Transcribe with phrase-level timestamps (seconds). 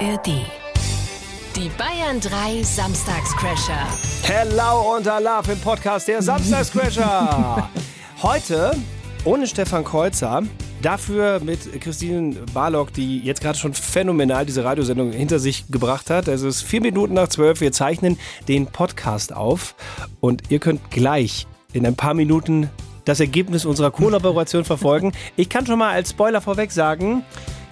[0.00, 0.28] ARD.
[1.56, 3.86] Die Bayern 3 Samstagscrasher.
[4.22, 7.68] Hello und Love im Podcast der Samstagscrasher.
[8.22, 8.74] Heute
[9.24, 10.42] ohne Stefan Kreuzer.
[10.80, 16.30] Dafür mit Christine Barlock, die jetzt gerade schon phänomenal diese Radiosendung hinter sich gebracht hat.
[16.30, 17.60] Also es ist vier Minuten nach zwölf.
[17.60, 19.74] Wir zeichnen den Podcast auf
[20.20, 22.70] und ihr könnt gleich in ein paar Minuten
[23.04, 25.12] das Ergebnis unserer Kollaboration verfolgen.
[25.36, 27.22] Ich kann schon mal als Spoiler vorweg sagen,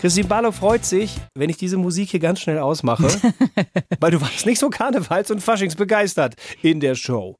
[0.00, 3.08] Christine Barlow freut sich, wenn ich diese Musik hier ganz schnell ausmache,
[4.00, 7.36] weil du warst nicht so karnevals- und faschingsbegeistert in der Show.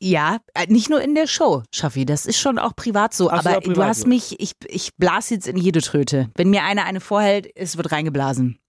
[0.00, 3.30] Ja, äh, nicht nur in der Show, Schaffi, das ist schon auch privat so.
[3.30, 4.08] Ach aber privat du hast so.
[4.08, 6.30] mich, ich, ich blas jetzt in jede Tröte.
[6.36, 8.60] Wenn mir einer eine vorhält, es wird reingeblasen.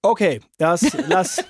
[0.00, 1.44] Okay, das lass.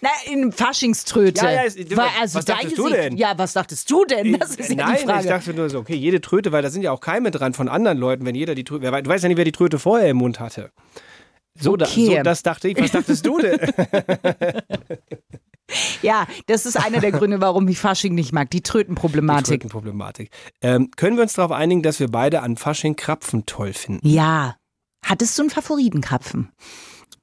[0.00, 1.44] Na, in Faschingströte.
[1.44, 3.16] Ja, ja, ist- Weil, also was dachtest du denn?
[3.16, 4.36] Ja, was dachtest du denn?
[4.38, 5.20] Das ist ja Nein, die Frage.
[5.20, 7.68] ich dachte nur so, okay, jede Tröte, weil da sind ja auch Keime dran von
[7.68, 8.82] anderen Leuten, wenn jeder die Tröte.
[8.82, 10.70] wer- Du weißt ja nicht, wer die Tröte vorher im Mund hatte.
[11.56, 12.16] So, da, Okay.
[12.16, 12.80] so das dachte ich.
[12.80, 13.60] Was dachtest du denn?
[16.02, 18.50] ja, das ist einer der Gründe, warum ich Fasching nicht mag.
[18.50, 19.60] Die Trötenproblematik.
[19.60, 20.30] Trötenproblematik.
[20.62, 24.06] Ähm, können wir uns darauf einigen, dass wir beide an Fasching Krapfen toll finden?
[24.06, 24.56] Ja.
[25.04, 26.50] Hattest du einen Favoritenkrapfen?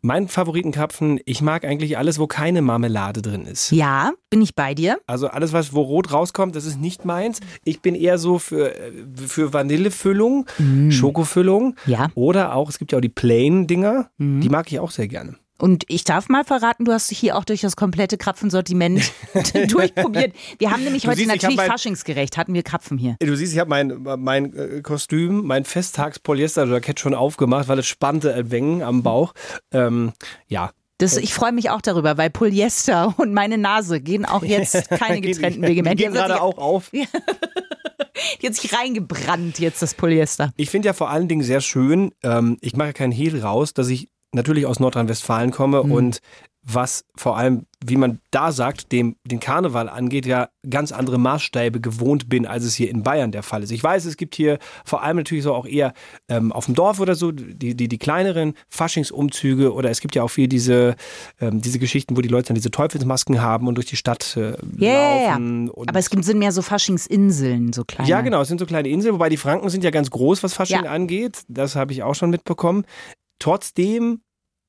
[0.03, 3.71] Mein Favoritenkrapfen, ich mag eigentlich alles, wo keine Marmelade drin ist.
[3.71, 4.97] Ja, bin ich bei dir.
[5.05, 7.39] Also alles, was wo rot rauskommt, das ist nicht meins.
[7.65, 8.91] Ich bin eher so für, äh,
[9.27, 10.47] für Vanillefüllung,
[10.89, 11.89] Schokofüllung Mm.
[11.91, 12.09] Ja.
[12.15, 14.41] oder auch, es gibt ja auch die Plain-Dinger, Mhm.
[14.41, 15.35] die mag ich auch sehr gerne.
[15.61, 19.11] Und ich darf mal verraten, du hast dich hier auch durch das komplette Krapfensortiment
[19.69, 20.33] durchprobiert.
[20.57, 23.15] Wir haben nämlich Du heute siehst, natürlich mein- faschingsgerecht, hatten wir Krapfen hier.
[23.19, 28.49] Du siehst, ich habe mein, mein äh, Kostüm, mein Festtags-Polyester-Jackett schon aufgemacht, weil es spannte
[28.49, 29.33] wenig am Bauch.
[29.71, 30.13] Ähm,
[30.47, 30.71] ja.
[30.97, 35.21] Das, ich freue mich auch darüber, weil Polyester und meine Nase gehen auch jetzt keine
[35.21, 35.93] getrennten Wege mehr.
[35.93, 36.89] Die gehen gerade auch auf.
[36.91, 37.05] Die
[38.47, 40.51] hat sich reingebrannt, jetzt das Polyester.
[40.57, 43.87] Ich finde ja vor allen Dingen sehr schön, ähm, ich mache keinen Hehl raus, dass
[43.89, 45.91] ich natürlich aus Nordrhein-Westfalen komme Mhm.
[45.91, 46.19] und
[46.63, 51.81] was vor allem, wie man da sagt, dem den Karneval angeht, ja ganz andere Maßstäbe
[51.81, 53.71] gewohnt bin, als es hier in Bayern der Fall ist.
[53.71, 55.93] Ich weiß, es gibt hier vor allem natürlich so auch eher
[56.29, 60.21] ähm, auf dem Dorf oder so die, die, die kleineren Faschingsumzüge oder es gibt ja
[60.21, 60.95] auch viel diese,
[61.39, 64.53] ähm, diese Geschichten, wo die Leute dann diese Teufelsmasken haben und durch die Stadt äh,
[64.77, 65.29] ja.
[65.29, 65.67] laufen.
[65.69, 68.07] Und Aber es gibt, sind mehr so Faschingsinseln, so kleine.
[68.07, 70.53] ja, genau, es sind so kleine Inseln, wobei die Franken sind ja ganz groß, was
[70.53, 70.91] Fasching Ja.
[70.91, 71.39] angeht.
[71.47, 72.85] Das habe ich auch schon mitbekommen.
[73.41, 74.21] Trotzdem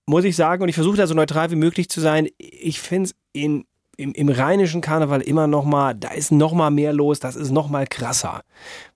[0.07, 3.11] muss ich sagen, und ich versuche da so neutral wie möglich zu sein, ich finde
[3.11, 3.65] es in
[3.97, 7.51] im, im rheinischen Karneval immer noch mal, da ist noch mal mehr los, das ist
[7.51, 8.43] noch mal krasser,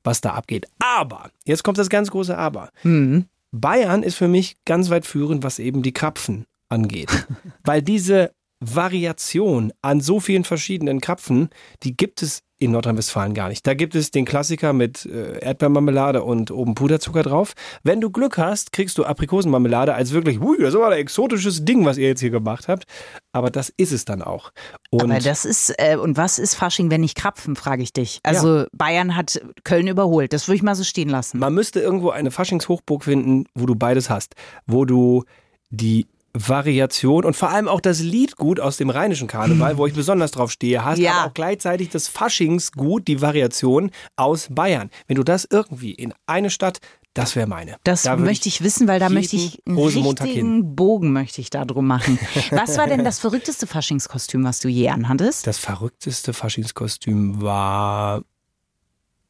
[0.02, 0.66] was da abgeht.
[0.78, 2.70] Aber, jetzt kommt das ganz große Aber.
[2.82, 3.26] Hm.
[3.52, 7.10] Bayern ist für mich ganz weit führend, was eben die Krapfen angeht.
[7.64, 11.50] Weil diese Variation an so vielen verschiedenen Krapfen,
[11.82, 13.66] die gibt es in Nordrhein-Westfalen gar nicht.
[13.66, 17.52] Da gibt es den Klassiker mit äh, Erdbeermarmelade und oben Puderzucker drauf.
[17.82, 21.66] Wenn du Glück hast, kriegst du Aprikosenmarmelade als wirklich, hui, das ist aber ein exotisches
[21.66, 22.84] Ding, was ihr jetzt hier gemacht habt.
[23.32, 24.52] Aber das ist es dann auch.
[24.90, 28.20] Und Aber das ist, äh, und was ist Fasching, wenn nicht Krapfen, frage ich dich.
[28.22, 30.32] Also Bayern hat Köln überholt.
[30.32, 31.38] Das würde ich mal so stehen lassen.
[31.38, 34.34] Man müsste irgendwo eine Faschingshochburg finden, wo du beides hast.
[34.66, 35.24] Wo du
[35.68, 36.06] die
[36.38, 40.50] Variation und vor allem auch das Liedgut aus dem rheinischen Karneval, wo ich besonders drauf
[40.52, 41.12] stehe, hast, Ja.
[41.14, 44.90] aber auch gleichzeitig das Faschingsgut, die Variation aus Bayern.
[45.06, 46.78] Wenn du das irgendwie in eine Stadt,
[47.14, 47.76] das wäre meine.
[47.84, 51.48] Das Da möchte ich wissen, weil da möchte ich einen Rosenmontag richtigen Bogen möchte ich
[51.48, 52.18] da drum machen.
[52.50, 55.46] Was war denn das verrückteste Faschingskostüm, was du je anhattest?
[55.46, 58.22] Das verrückteste Faschingskostüm war.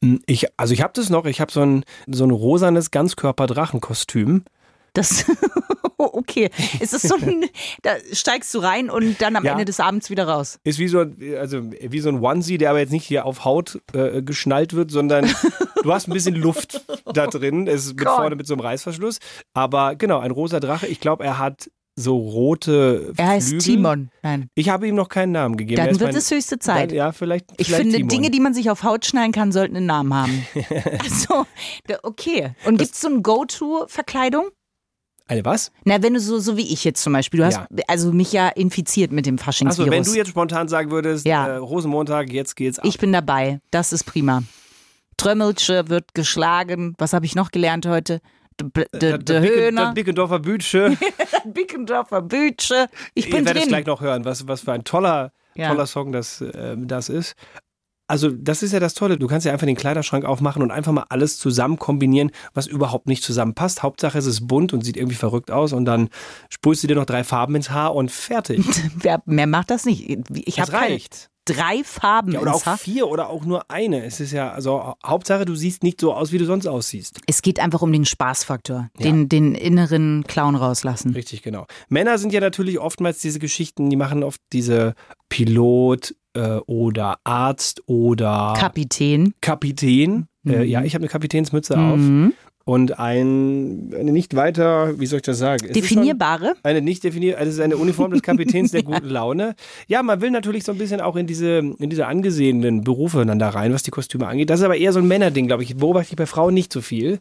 [0.03, 4.43] Hm, Ich, also ich habe das noch, ich habe so ein, so ein rosanes Ganzkörper-Drachenkostüm.
[4.97, 5.25] Das
[5.99, 6.51] okay.
[6.81, 7.45] Es ist so ein,
[7.83, 9.53] da steigst du rein und dann am Ja.
[9.53, 10.59] Ende des Abends wieder raus.
[10.65, 11.01] Ist wie so,
[11.39, 14.91] also wie so ein Onesie, der aber jetzt nicht hier auf Haut äh, geschnallt wird,
[14.91, 15.27] sondern
[15.83, 17.67] du hast ein bisschen Luft da drin.
[17.67, 19.19] Es ist mit vorne mit so einem Reißverschluss.
[19.55, 20.87] Aber genau, ein rosa Drache.
[20.87, 23.65] Ich glaube, er hat so rote Er heißt Flügel.
[23.65, 24.11] Timon.
[24.23, 24.51] Nein.
[24.55, 25.77] Ich habe ihm noch keinen Namen gegeben.
[25.83, 26.93] Dann wird mein- es höchste Zeit.
[26.93, 27.47] Ja, vielleicht.
[27.57, 28.09] Ich vielleicht finde, Timon.
[28.11, 30.47] Dinge, die man sich auf Haut schneiden kann, sollten einen Namen haben.
[31.03, 31.47] also,
[32.03, 32.51] okay.
[32.67, 34.49] Und gibt es so eine Go-To-Verkleidung?
[35.29, 35.73] Eine was?
[35.85, 37.67] Na, wenn du so, so wie ich jetzt zum Beispiel, du hast Ja.
[37.89, 39.89] also mich ja infiziert mit dem Faschingsvirus.
[39.89, 41.49] Achso, wenn du jetzt spontan sagen würdest, Ja.
[41.49, 42.85] äh, Rosenmontag, jetzt geht's ab.
[42.87, 43.61] ich bin dabei.
[43.73, 44.43] Das ist prima.
[45.17, 46.95] Trömmelsche wird geschlagen.
[46.99, 48.21] Was habe ich noch gelernt heute?
[48.61, 50.97] De, de, Das- de das Bicken- Das Höhner, Bickendorfer Bütsche.
[51.45, 52.87] Bickendorfer Bütsche.
[53.15, 55.69] Ich Ihr bin werdet es gleich noch hören, was, was für ein toller, Ja.
[55.69, 57.35] toller Song das, äh, das ist.
[58.09, 59.19] Also, das ist ja das Tolle.
[59.19, 63.09] Du kannst ja einfach den Kleiderschrank aufmachen und einfach mal alles zusammen kombinieren, was überhaupt
[63.09, 63.83] nicht zusammenpasst.
[63.83, 66.09] Hauptsache, es ist bunt und sieht irgendwie verrückt aus und dann
[66.49, 68.65] sprühst du dir noch drei Farben ins Haar und fertig.
[68.97, 70.09] Wer, mehr macht das nicht.
[70.47, 71.31] Ich Das reicht.
[71.47, 72.79] drei Farben Ja, oder ins auch Haar.
[72.79, 74.05] vier oder auch nur eine.
[74.05, 77.19] Es ist ja, also Hauptsache, du siehst nicht so aus, wie du sonst aussiehst.
[77.27, 81.13] Es geht einfach um den Spaßfaktor, den, den inneren Clown rauslassen.
[81.13, 81.67] Richtig, genau.
[81.89, 84.95] Männer sind ja natürlich oftmals diese Geschichten, die machen oft diese
[85.29, 89.35] Pilot äh, oder Arzt oder Kapitän.
[89.41, 90.27] Kapitän.
[90.47, 91.99] Äh, ja, ich habe eine Kapitänsmütze auf.
[91.99, 92.33] Mhm.
[92.65, 95.67] Und ein, eine nicht weiter, wie soll ich das sagen?
[95.67, 96.55] Es Definierbare.
[96.65, 99.55] Eine nicht definiert, also es ist eine Uniform des Kapitäns der guten Laune.
[99.87, 103.39] Ja, man will natürlich so ein bisschen auch in diese, in diese angesehenen Berufe dann
[103.39, 104.51] da rein, was die Kostüme angeht.
[104.51, 105.77] Das ist aber eher so ein Männerding, glaube ich.
[105.77, 107.21] Beobachte ich bei Frauen nicht so viel.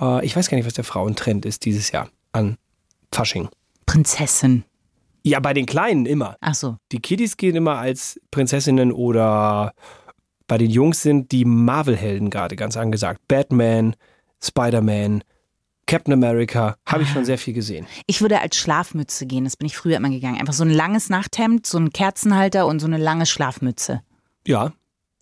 [0.00, 2.56] Äh, ich weiß gar nicht, was der Frauentrend ist dieses Jahr an
[3.12, 3.48] Fasching.
[3.86, 4.64] Prinzessin.
[5.22, 6.36] Ja, bei den Kleinen immer.
[6.40, 6.76] Ach so.
[6.92, 9.74] Die Kiddies gehen immer als Prinzessinnen oder
[10.46, 13.20] bei den Jungs sind die Marvel-Helden gerade ganz angesagt.
[13.28, 13.94] Batman,
[14.42, 15.22] Spider-Man,
[15.86, 17.86] Captain America, habe ich schon sehr viel gesehen.
[18.06, 20.38] Ich würde als Schlafmütze gehen, das bin ich früher immer gegangen.
[20.38, 24.02] Einfach so ein langes Nachthemd, so ein Kerzenhalter und so eine lange Schlafmütze.
[24.46, 24.72] Ja.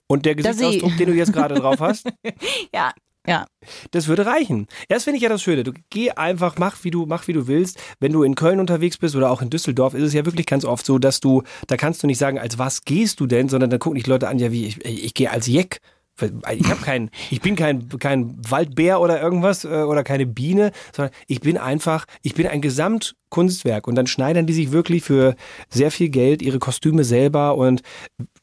[0.07, 2.09] Und der Gesichtsausdruck, den du jetzt gerade drauf hast,
[2.75, 2.93] Ja,
[3.29, 3.47] ja.
[3.91, 4.67] das würde reichen.
[4.89, 5.65] Das finde ich ja das Schöne.
[5.65, 7.79] Du geh einfach, mach wie du, mach wie du willst.
[8.01, 10.65] Wenn du in Köln unterwegs bist oder auch in Düsseldorf, ist es ja wirklich ganz
[10.65, 13.71] oft so, dass du, da kannst du nicht sagen, als was gehst du denn, sondern
[13.71, 15.81] dann gucken dich Leute an, ja wie, ich, ich gehe als Jeck.
[16.53, 21.15] Ich habe kein, ich bin kein, kein Waldbär oder irgendwas äh, oder keine Biene, sondern
[21.27, 25.37] ich bin einfach, ich bin ein Gesamtkunstwerk und dann schneidern die sich wirklich für
[25.69, 27.83] sehr viel Geld ihre Kostüme selber und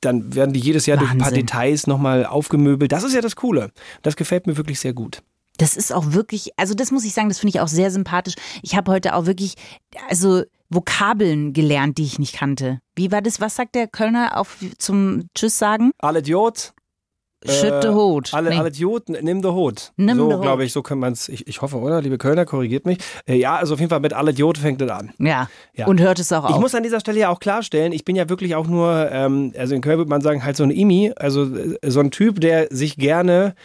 [0.01, 1.45] dann werden die jedes Jahr durch ein paar Wahnsinn.
[1.45, 2.91] Details nochmal aufgemöbelt.
[2.91, 3.71] Das ist ja das Coole.
[4.01, 5.21] Das gefällt mir wirklich sehr gut.
[5.57, 8.35] Das ist auch wirklich, also das muss ich sagen, das finde ich auch sehr sympathisch.
[8.61, 9.55] Ich habe heute auch wirklich,
[10.09, 12.79] also Vokabeln gelernt, die ich nicht kannte.
[12.95, 13.39] Wie war das?
[13.39, 15.91] Was sagt der Kölner auf zum Tschüss sagen?
[15.99, 16.73] Alle Idiot,
[17.49, 18.33] Schütt de Hut.
[18.33, 18.57] alle, Nee.
[18.57, 19.91] alle Idioten, nimm de Hut.
[19.97, 22.01] Nimm so glaube ich, so kann man es, ich, ich hoffe, oder?
[22.01, 22.97] Liebe Kölner, korrigiert mich.
[23.27, 25.11] Äh, ja, also auf jeden Fall mit alle Idioten fängt es an.
[25.19, 25.49] Ja.
[25.73, 25.87] Ja.
[25.87, 26.61] Und hört es auch Ich auf.
[26.61, 29.75] muss an dieser Stelle ja auch klarstellen, ich bin ja wirklich auch nur, ähm, also
[29.75, 32.67] in Köln würde man sagen, halt so ein Imi, also äh, so ein Typ, der
[32.71, 33.55] sich gerne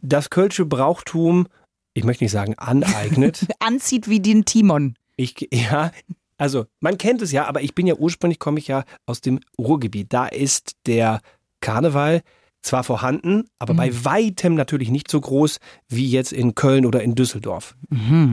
[0.00, 1.46] das Kölsche Brauchtum,
[1.94, 3.46] ich möchte nicht sagen aneignet.
[3.60, 4.96] Anzieht wie den Timon.
[5.16, 5.92] ich, ja,
[6.36, 9.38] also man kennt es ja, aber ich bin ja ursprünglich, komme ich ja aus dem
[9.56, 10.12] Ruhrgebiet.
[10.12, 11.20] Da ist der
[11.60, 12.22] Karneval
[12.64, 15.58] zwar vorhanden, aber bei weitem natürlich nicht so groß
[15.88, 17.76] wie jetzt in Köln oder in Düsseldorf.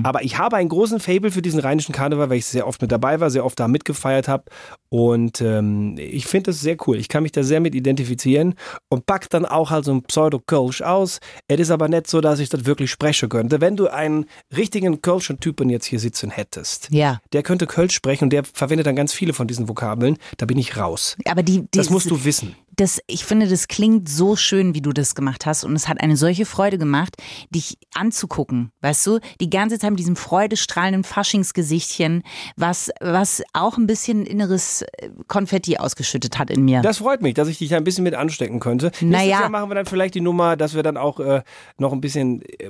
[0.03, 2.91] Aber ich habe einen großen Fable für diesen rheinischen Karneval, weil ich sehr oft mit
[2.91, 4.45] dabei war, sehr oft da mitgefeiert habe.
[4.89, 6.97] Und ähm, ich finde das sehr cool.
[6.97, 8.55] Ich kann mich da sehr mit identifizieren
[8.89, 11.19] und pack dann auch halt so ein Pseudo-Kölsch aus.
[11.47, 13.61] Es ist aber nicht so, dass ich das wirklich sprechen könnte.
[13.61, 14.25] Wenn du einen
[14.55, 17.19] richtigen Kölschen Typen jetzt hier sitzen hättest, Ja.
[17.33, 20.57] der könnte Kölsch sprechen und der verwendet dann ganz viele von diesen Vokabeln, da bin
[20.57, 21.17] ich raus.
[21.25, 22.55] Aber die, die Das musst du wissen.
[22.75, 25.63] Das, ich finde, das klingt so schön, wie du das gemacht hast.
[25.63, 27.15] Und es hat eine solche Freude gemacht,
[27.49, 28.71] dich anzugucken.
[28.81, 32.23] Weißt du, die ganze Zeit mit diesem freudestrahlenden Faschingsgesichtchen,
[32.55, 36.81] was, was auch ein bisschen inneres äh, Konfetti ausgeschüttet hat in mir.
[36.81, 38.91] Das freut mich, dass ich dich da ein bisschen mit anstecken könnte.
[39.01, 39.41] Naja.
[39.41, 41.43] Jahr machen wir dann vielleicht die Nummer, dass wir dann auch äh,
[41.77, 42.69] noch ein bisschen äh,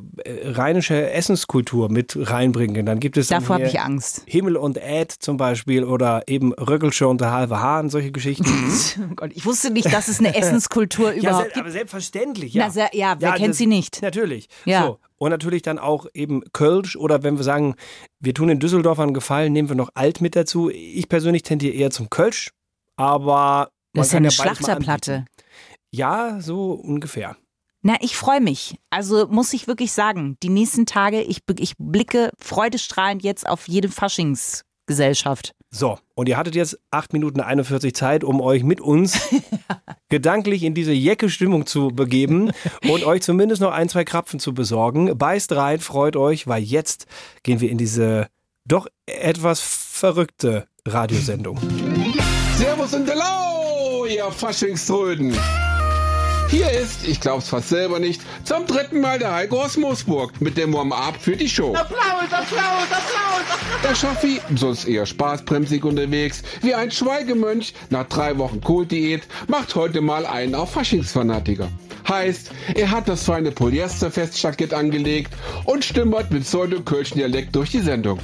[0.49, 2.85] rheinische Essenskultur mit reinbringen.
[2.85, 4.23] Dann gibt es Davor habe ich Angst.
[4.25, 8.45] Himmel und Äd zum Beispiel oder eben Röckelsche und der halbe Hahn, solche Geschichten.
[9.01, 11.57] Oh Gott, ich wusste nicht, dass es eine Essenskultur ja, überhaupt gibt.
[11.57, 12.65] aber selbstverständlich, ja.
[12.65, 14.01] Na, se- ja, wer kennt sie nicht?
[14.01, 14.47] Natürlich.
[14.65, 14.83] Ja.
[14.83, 14.99] So.
[15.17, 17.75] Und natürlich dann auch eben Kölsch oder wenn wir sagen,
[18.19, 20.69] wir tun den Düsseldorfern einen Gefallen, nehmen wir noch Alt mit dazu.
[20.71, 22.49] Ich persönlich tendiere eher zum Kölsch,
[22.97, 25.25] aber Das ist ja eine Schlachterplatte.
[25.91, 27.37] Ja, so ungefähr.
[27.83, 28.77] Na, ich freue mich.
[28.91, 33.89] Also muss ich wirklich sagen, die nächsten Tage, ich, ich blicke freudestrahlend jetzt auf jede
[33.89, 35.53] Faschingsgesellschaft.
[35.73, 39.21] So, und ihr hattet jetzt 8 Minuten 41 Zeit, um euch mit uns
[40.09, 42.51] gedanklich in diese jecke Stimmung zu begeben
[42.89, 45.17] und euch zumindest noch ein, zwei Krapfen zu besorgen.
[45.17, 47.07] Beißt rein, freut euch, weil jetzt
[47.43, 48.27] gehen wir in diese
[48.65, 51.57] doch etwas verrückte Radiosendung.
[52.57, 55.33] Servus und Hallo, ihr Faschingströden.
[56.51, 60.57] Hier ist, ich glaub's fast selber nicht, zum dritten Mal der Heiko aus Moosburg mit
[60.57, 61.73] dem Warm-up für die Show.
[61.73, 63.81] Applaus, Applaus, Applaus!
[63.81, 70.01] Der Schaffi, sonst eher spaßbremsig unterwegs, wie ein Schweigemönch nach drei Wochen Kohldiät, macht heute
[70.01, 71.69] mal einen auf Faschingsfanatiker.
[72.09, 75.31] Heißt, er hat das feine Polyester-Festjackett angelegt
[75.63, 78.19] und stimmert mit pseudo-kölschen Dialekt durch die Sendung.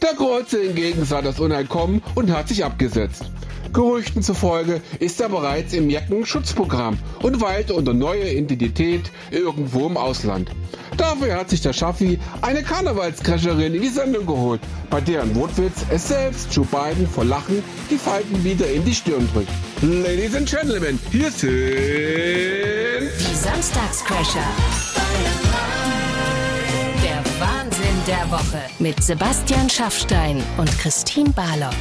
[0.00, 3.24] Der Kreuze hingegen sah das Unheil kommen und hat sich abgesetzt.
[3.72, 10.50] Gerüchten zufolge ist er bereits im Jacken-Schutzprogramm und weilt unter neuer Identität irgendwo im Ausland.
[10.96, 14.60] Dafür hat sich der Schaffi eine Karnevalscrasherin in die Sendung geholt,
[14.90, 19.26] bei deren Wortwitz es selbst Joe Biden vor Lachen die Falten wieder in die Stirn
[19.32, 19.48] drückt.
[19.80, 21.50] Ladies and Gentlemen, hier sind...
[21.50, 24.46] Die Samstagscrasher.
[27.02, 28.60] Der Wahnsinn der Woche.
[28.78, 31.74] Mit Sebastian Schaffstein und Christine Barlock.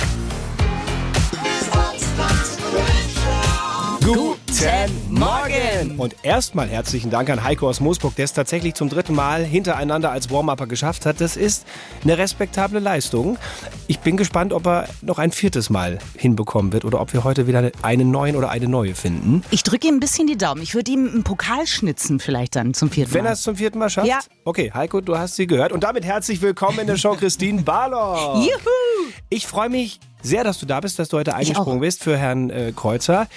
[2.71, 4.40] Go.
[4.61, 5.97] Guten Morgen!
[5.97, 10.11] Und erstmal herzlichen Dank an Heiko aus Moosburg, der es tatsächlich zum dritten Mal hintereinander
[10.11, 11.19] als Warm-Upper geschafft hat.
[11.19, 11.65] Das ist
[12.03, 13.39] eine respektable Leistung.
[13.87, 17.47] Ich bin gespannt, ob er noch ein viertes Mal hinbekommen wird oder ob wir heute
[17.47, 19.43] wieder einen neuen oder eine neue finden.
[19.49, 20.61] Ich drücke ihm ein bisschen die Daumen.
[20.61, 23.31] Ich würde ihm einen Pokal schnitzen vielleicht dann zum vierten Wenn Mal.
[23.31, 24.07] er es zum vierten Mal schafft?
[24.07, 24.19] Ja.
[24.45, 25.71] Okay, Heiko, du hast sie gehört.
[25.71, 28.35] Und damit herzlich willkommen in der Show Christine Barlow.
[28.35, 29.11] Juhu!
[29.29, 32.51] Ich freue mich sehr, dass du da bist, dass du heute eingesprungen bist für Herrn
[32.51, 33.27] äh, Kreuzer.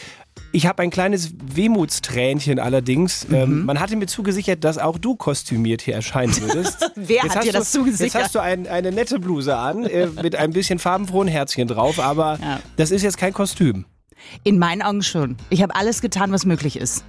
[0.50, 1.13] Ich habe ein kleines
[1.54, 3.28] Wehmutstränchen allerdings.
[3.28, 3.34] Mhm.
[3.34, 6.90] Ähm, man hatte mir zugesichert, dass auch du kostümiert hier erscheinen würdest.
[6.94, 8.14] Wer Jetzt hat dir du, das zugesichert?
[8.14, 11.98] Jetzt hast du ein, eine nette Bluse an, äh, mit ein bisschen farbenfrohen Herzchen drauf,
[11.98, 12.60] aber Ja.
[12.76, 13.84] das ist jetzt kein Kostüm.
[14.42, 15.36] In meinen Augen schon.
[15.50, 17.04] Ich habe alles getan, was möglich ist.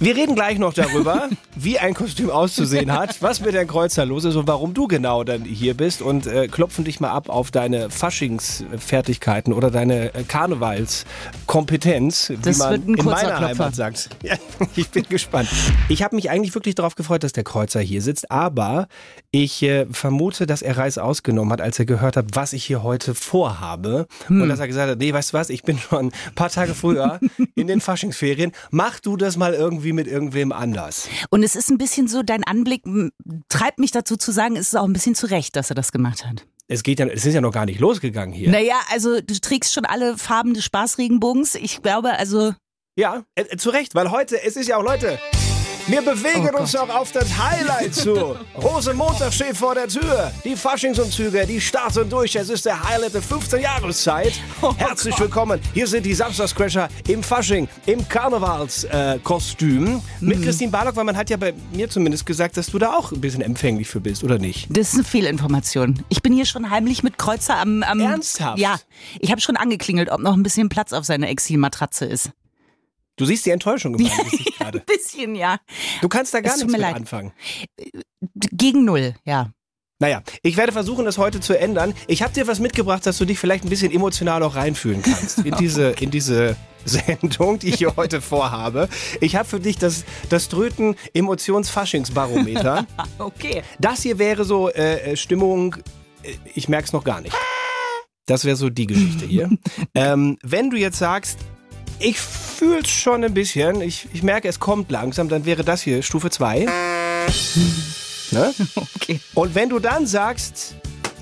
[0.00, 4.24] Wir reden gleich noch darüber, wie ein Kostüm auszusehen hat, was mit Herrn Kreuzer los
[4.24, 7.50] ist und warum du genau dann hier bist und äh, klopfen dich mal ab auf
[7.50, 13.46] deine Faschingsfertigkeiten oder deine äh, Karnevalskompetenz, wie Das man wird ein in meiner Klopfer.
[13.48, 14.10] Heimat sagt.
[14.22, 14.36] Ja,
[14.76, 15.48] ich bin gespannt.
[15.88, 18.86] Ich habe mich eigentlich wirklich darauf gefreut, dass der Kreuzer hier sitzt, aber
[19.32, 22.82] ich äh, vermute, dass er Reis ausgenommen hat, als er gehört hat, was ich hier
[22.84, 24.42] heute vorhabe Hm.
[24.42, 26.74] und dass er gesagt hat, nee, weißt du was, ich bin schon ein paar Tage
[26.74, 27.18] früher
[27.56, 31.08] in den Faschingsferien, mach du das mal irgendwie mit irgendwem anders.
[31.30, 32.82] Und es ist ein bisschen so, dein Anblick
[33.48, 35.92] treibt mich dazu zu sagen, es ist auch ein bisschen zu Recht, dass er das
[35.92, 36.46] gemacht hat.
[36.68, 38.50] Es geht ja, es ist ja noch gar nicht losgegangen hier.
[38.50, 41.54] Naja, also du trägst schon alle Farben des Spaßregenbogens.
[41.54, 42.52] Ich glaube, also
[42.96, 45.18] Ja, äh, äh, zu Recht, weil heute, es ist ja auch, Leute,
[45.88, 48.36] wir bewegen Oh uns noch auf das Highlight zu.
[48.62, 50.30] Rosenmontag steht vor der Tür.
[50.44, 52.36] Die Faschingsumzüge, die starten durch.
[52.36, 54.34] Es ist der Highlight der 15 Jahreszeit.
[54.60, 55.60] Oh Herzlich willkommen.
[55.72, 58.90] Hier sind die Samstagscrasher im Fasching, im Karnevalskostüm.
[58.90, 60.02] Äh, Kostüm.
[60.20, 63.12] Mit Christine Barlock, weil man hat ja bei mir zumindest gesagt, dass du da auch
[63.12, 64.68] ein bisschen empfänglich für bist, oder nicht?
[64.70, 66.04] das ist eine Fehlinformation.
[66.08, 67.82] Ich bin hier schon heimlich mit Kreuzer am...
[67.82, 68.58] am Ernsthaft?
[68.58, 68.78] Ja,
[69.20, 72.30] ich habe schon angeklingelt, ob noch ein bisschen Platz auf seiner Exilmatratze ist.
[73.18, 74.78] Du siehst die Enttäuschung in meinem Gesicht gerade.
[74.78, 75.58] Ein bisschen, ja.
[76.00, 76.94] Du kannst da gar nichts mit leid.
[76.94, 77.32] anfangen.
[78.52, 79.50] Gegen null, ja.
[80.00, 81.92] Naja, ich werde versuchen, das heute zu ändern.
[82.06, 85.40] Ich habe dir was mitgebracht, dass du dich vielleicht ein bisschen emotional auch reinfühlen kannst
[85.40, 88.88] in diese, in diese Sendung, die ich hier heute vorhabe.
[89.20, 92.86] Ich habe für dich das, das Tröten Emotions-Faschingsbarometer.
[93.18, 93.62] Okay.
[93.80, 95.74] Das hier wäre so äh, äh, Stimmung,
[96.22, 97.34] äh, ich merke es noch gar nicht.
[98.26, 99.50] Das wäre so die Geschichte hier.
[99.94, 101.38] ähm, wenn du jetzt sagst,
[102.00, 105.82] ich fühle es schon ein bisschen, ich, ich merke, es kommt langsam, dann wäre das
[105.82, 106.66] hier Stufe 2.
[108.30, 108.52] Ne?
[108.74, 109.20] Okay.
[109.32, 110.74] Und wenn du dann sagst,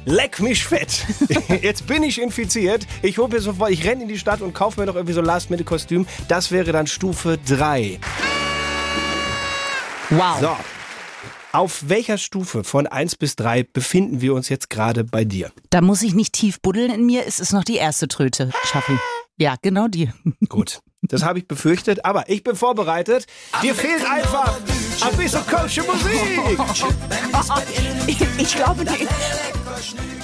[0.06, 1.06] leck mich fett,
[1.62, 4.80] jetzt bin ich infiziert, ich hole mir sofort, ich renne in die Stadt und kaufe
[4.80, 8.00] mir noch irgendwie so ein Last-Minute-Kostüm, das wäre dann Stufe 3.
[10.11, 10.40] Wow.
[10.40, 10.56] So.
[11.52, 15.52] Auf welcher Stufe von 1 bis 3 befinden wir uns jetzt gerade bei dir?
[15.71, 18.99] Da muss ich nicht tief buddeln in mir, es ist noch die erste Tröte, Schaffi.
[19.38, 20.11] Ja, genau die.
[20.49, 20.81] Gut.
[21.02, 23.26] Das habe ich befürchtet, aber ich bin vorbereitet.
[23.62, 24.59] Dir fehlt einfach
[25.02, 26.59] ein bisschen kölsche Musik.
[28.07, 30.15] Ich, ich glaube, die.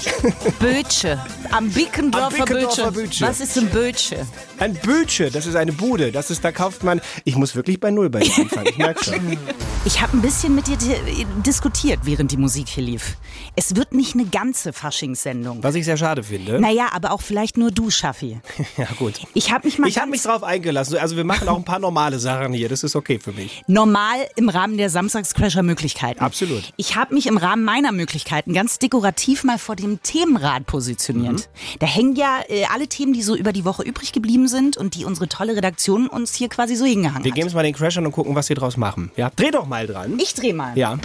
[0.58, 1.18] Bötsche.
[1.50, 2.90] Am Bickendorfer Bötsche.
[2.92, 3.24] Bötsche.
[3.26, 4.26] Was ist ein Bötsche?
[4.58, 6.12] Ein Bötsche, das ist eine Bude.
[6.12, 7.00] Das ist, da kauft man.
[7.24, 8.66] Ich muss wirklich bei Null bei dir anfangen.
[8.68, 9.38] Ich merke schon.
[9.84, 13.16] Ich habe ein bisschen mit dir di- diskutiert, während die Musik hier lief.
[13.56, 15.60] Es wird nicht eine ganze Faschingssendung.
[15.64, 16.60] Was ich sehr schade finde.
[16.60, 18.40] Naja, aber auch vielleicht nur du, Schaffi.
[18.76, 19.14] Ja, gut.
[19.34, 20.98] Ich habe mich mal Ich habe mich drauf eingelassen.
[20.98, 22.68] Also wir machen auch ein paar normale Sachen hier.
[22.68, 23.64] Das ist okay für mich.
[23.66, 26.20] normal im Rahmen der Samstagscrasher-Möglichkeiten.
[26.20, 26.72] Absolut.
[26.76, 31.32] Ich habe mich im Rahmen meiner Möglichkeiten ganz dekorativ mal vor dem Themenrad positioniert.
[31.34, 31.78] Mhm.
[31.80, 34.94] Da hängen ja äh, alle Themen, die so über die Woche übrig geblieben sind und
[34.94, 37.36] die unsere tolle Redaktion uns hier quasi so hingehangen Wir hat.
[37.36, 39.10] geben es mal den Crashern und gucken, was sie draus machen.
[39.16, 40.18] Ja, dreh doch mal dran.
[40.18, 40.76] Ich dreh mal.
[40.78, 40.98] Ja.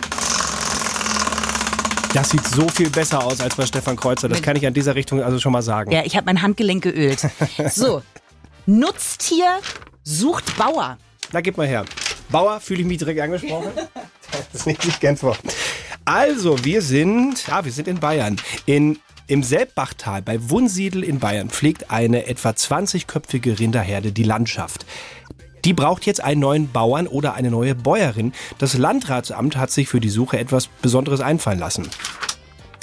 [2.14, 4.28] Das sieht so viel besser aus als bei Stefan Kreuzer.
[4.30, 5.92] Das kann ich an dieser Richtung also schon mal sagen.
[5.92, 7.20] Ja, ich habe mein Handgelenk geölt.
[7.72, 8.02] So,
[8.66, 9.60] Nutztier
[10.04, 10.98] sucht Bauer.
[11.32, 11.86] Na, gib mal her.
[12.30, 13.72] Bauer, fühle ich mich direkt angesprochen?
[14.52, 15.38] Das nehme ich gern vor.
[16.04, 18.36] Also, wir sind, ah, wir sind in Bayern.
[18.66, 24.86] In, Im Selbbachtal bei Wunsiedel in Bayern pflegt eine etwa 20-köpfige Rinderherde die Landschaft.
[25.64, 28.34] Die braucht jetzt einen neuen Bauern oder eine neue Bäuerin.
[28.58, 31.88] Das Landratsamt hat sich für die Suche etwas Besonderes einfallen lassen.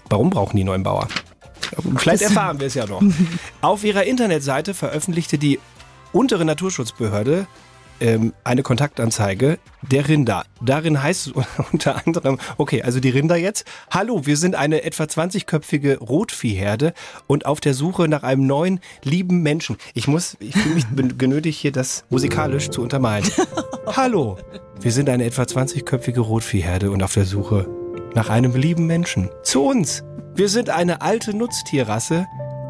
[0.09, 1.09] Warum brauchen die neuen Bauer?
[1.97, 3.03] Vielleicht erfahren wir es ja noch.
[3.61, 5.61] Auf ihrer Internetseite veröffentlichte die
[6.13, 7.47] untere Naturschutzbehörde
[8.01, 10.45] ähm, eine Kontaktanzeige der Rinder.
[10.61, 11.33] Darin heißt es
[11.73, 16.95] unter anderem, okay, also die Rinder jetzt, hallo, wir sind eine etwa 20-köpfige Rotviehherde
[17.27, 19.77] und auf der Suche nach einem neuen, lieben Menschen.
[19.95, 23.25] Ich muss, ich fühle mich genötigt, hier das musikalisch zu untermalen.
[23.87, 24.39] hallo,
[24.81, 27.69] wir sind eine etwa 20-köpfige Rotviehherde und auf der Suche
[28.15, 29.31] nach einem lieben Menschen.
[29.43, 30.05] Zu uns.
[30.35, 32.27] Wir sind eine alte Nutztierrasse,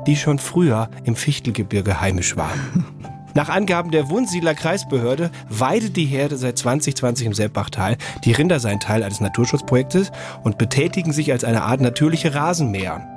[0.07, 2.52] die schon früher im Fichtelgebirge heimisch war.
[3.35, 7.97] Nach Angaben der Wunsiedler Kreisbehörde weidet die Herde seit 2020 im Seppachtal.
[8.25, 10.12] Die Rinder seien Teil eines Naturschutzprojektes
[10.45, 13.09] und betätigen sich als eine Art natürliche Rasenmäher.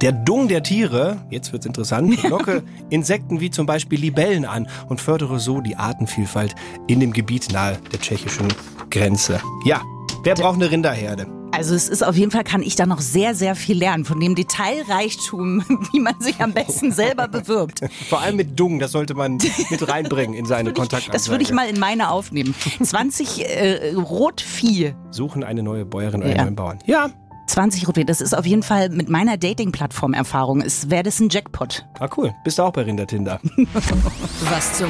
[0.00, 5.00] Der Dung der Tiere, jetzt wird's interessant, locke Insekten wie zum Beispiel Libellen an und
[5.00, 6.54] fördere so die Artenvielfalt
[6.86, 8.46] in dem Gebiet nahe der tschechischen
[8.90, 9.40] Grenze.
[9.64, 9.80] Ja,
[10.22, 11.41] wer braucht eine Rinderherde?
[11.52, 14.18] Also es ist auf jeden Fall, kann ich da noch sehr, sehr viel lernen von
[14.18, 17.80] dem Detailreichtum, wie man sich am besten selber bewirbt.
[18.08, 19.38] Vor allem mit Dung, das sollte man
[19.70, 21.12] mit reinbringen in seine Kontaktansage.
[21.12, 22.54] Das würde ich mal in meine aufnehmen.
[22.82, 24.94] 20 äh, Rotvieh.
[25.10, 26.44] Suchen eine neue Bäuerin oder einen Ja.
[26.44, 26.78] neuen Bauern.
[26.86, 27.10] Ja,
[27.48, 31.84] 20 Rotvieh, das ist auf jeden Fall mit meiner Dating-Plattform-Erfahrung, wäre das ein Jackpot.
[31.98, 32.32] ah cool.
[32.44, 33.40] Bist du auch bei Rindertinder?
[34.50, 34.88] Was zum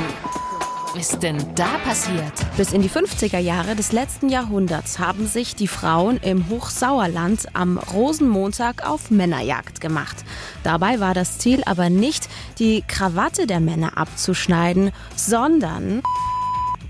[0.97, 2.33] ist denn da passiert?
[2.57, 7.79] Bis in die 50er Jahre des letzten Jahrhunderts haben sich die Frauen im Hochsauerland am
[7.79, 10.17] Rosenmontag auf Männerjagd gemacht.
[10.63, 16.03] Dabei war das Ziel aber nicht, die Krawatte der Männer abzuschneiden, sondern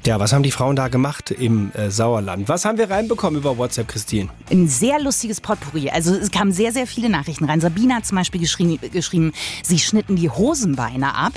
[0.04, 2.48] Ja, was haben die Frauen da gemacht im äh, Sauerland?
[2.48, 4.30] Was haben wir reinbekommen über WhatsApp, Christine?
[4.50, 5.90] Ein sehr lustiges Potpourri.
[5.90, 7.60] Also es kamen sehr, sehr viele Nachrichten rein.
[7.60, 9.32] Sabina hat zum Beispiel geschrieben, geschrieben
[9.62, 11.34] sie schnitten die Hosenbeine ab.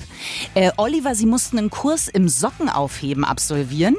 [0.56, 3.98] Äh, Oliver, sie mussten einen Kurs im Sockenaufheben absolvieren.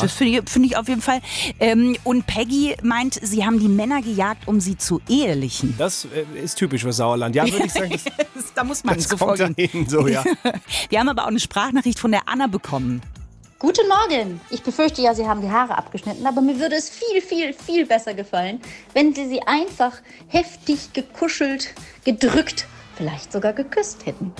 [0.00, 1.20] Das finde ich, finde ich auf jeden Fall.
[1.58, 5.74] Ähm, und Peggy meint, sie haben die Männer gejagt, um sie zu ehelichen.
[5.76, 7.34] Das äh, ist typisch für Sauerland.
[7.34, 9.54] Ja, würde ich sagen, das, Das, da muss man das so kommt vorgehen.
[9.56, 9.88] dahin.
[9.88, 10.24] So, ja.
[10.88, 13.02] Wir haben aber auch eine Sprachnachricht von der Anna bekommen.
[13.62, 14.40] Guten Morgen.
[14.50, 17.86] Ich befürchte ja, Sie haben die Haare abgeschnitten, aber mir würde es viel, viel, viel
[17.86, 18.60] besser gefallen,
[18.92, 19.92] wenn Sie sie einfach
[20.26, 21.72] heftig gekuschelt,
[22.04, 22.66] gedrückt,
[22.96, 24.32] vielleicht sogar geküsst hätten.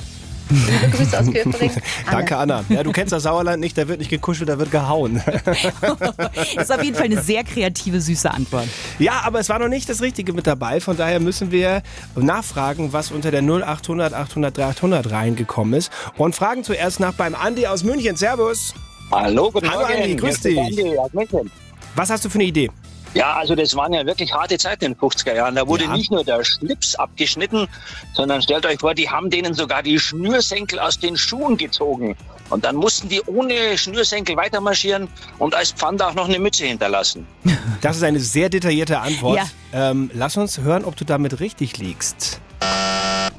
[0.50, 1.71] Liebe Grüße aus Köpering.
[1.71, 1.83] Anne.
[2.11, 2.64] Danke, Anna.
[2.69, 5.23] Ja, du kennst das Sauerland nicht, da wird nicht gekuschelt, da wird gehauen.
[5.45, 8.67] Das ist auf jeden Fall eine sehr kreative, süße Antwort.
[8.99, 10.81] Ja, aber es war noch nicht das Richtige mit dabei.
[10.81, 11.85] Von daher müssen wir
[12.17, 15.93] nachfragen, was unter der 0800 800 300 reingekommen ist.
[16.17, 18.17] Und fragen zuerst nach beim Andi aus München.
[18.17, 18.75] Servus.
[19.12, 19.95] Hallo, guten Hallo, Morgen.
[20.02, 20.59] Andi, grüß dich.
[20.59, 21.50] Andi aus München.
[21.95, 22.71] Was hast du für eine Idee?
[23.14, 25.54] Ja, also das waren ja wirklich harte Zeiten in den 50er Jahren.
[25.54, 25.95] Da wurde Ja.
[25.95, 27.69] nicht nur der Schlips abgeschnitten,
[28.14, 32.16] sondern stellt euch vor, die haben denen sogar die Schnürsenkel aus den Schuhen gezogen.
[32.48, 37.27] Und dann mussten die ohne Schnürsenkel weitermarschieren und als Pfand auch noch eine Mütze hinterlassen.
[37.83, 39.38] Das ist eine sehr detaillierte Antwort.
[39.72, 39.90] Ja.
[39.90, 42.40] Ähm, lass uns hören, ob du damit richtig liegst.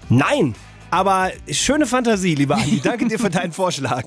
[0.09, 0.53] Nein!
[0.91, 2.81] Aber schöne Fantasie, lieber Andi.
[2.83, 4.03] Danke dir für deinen Vorschlag.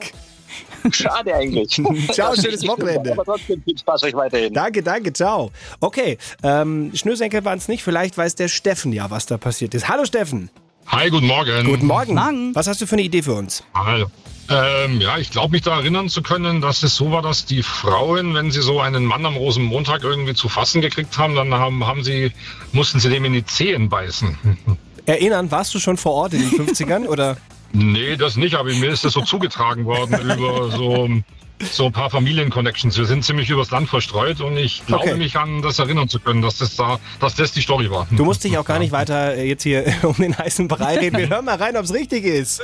[0.93, 1.81] Schade eigentlich.
[2.13, 3.13] Ciao, schönes Wochenende.
[3.13, 4.53] Aber trotzdem viel Spaß euch weiterhin.
[4.53, 5.51] Danke, danke, ciao.
[5.81, 7.83] Okay, ähm, Schnürsenkel waren es nicht.
[7.83, 9.89] Vielleicht weiß der Steffen ja, was da passiert ist.
[9.89, 10.51] Hallo Steffen.
[10.89, 11.67] Hi, guten Morgen.
[11.67, 12.15] Guten Morgen.
[12.15, 12.55] Morgen.
[12.55, 13.65] Was hast du für eine Idee für uns?
[13.75, 14.07] Hallo.
[14.49, 17.65] Ähm, ja, ich glaube mich da erinnern zu können, dass es so war, dass die
[17.65, 21.85] Frauen, wenn sie so einen Mann am Rosenmontag irgendwie zu fassen gekriegt haben, dann haben,
[21.85, 22.31] haben sie,
[22.73, 24.39] mussten sie dem in die Zehen beißen.
[25.07, 27.37] Erinnern, warst du schon vor Ort in den 50ern oder?
[27.73, 31.09] Nee, das nicht, aber mir ist das so zugetragen worden über so,
[31.71, 32.97] so ein paar Familienconnections.
[32.99, 35.15] Wir sind ziemlich übers Land verstreut und ich glaube Okay.
[35.17, 38.07] mich an das erinnern zu können, dass das da, dass das die Story war.
[38.11, 41.19] Du musst dich auch gar nicht weiter äh, jetzt hier um den heißen Brei reden.
[41.19, 42.63] Wir hören mal rein, ob es richtig ist.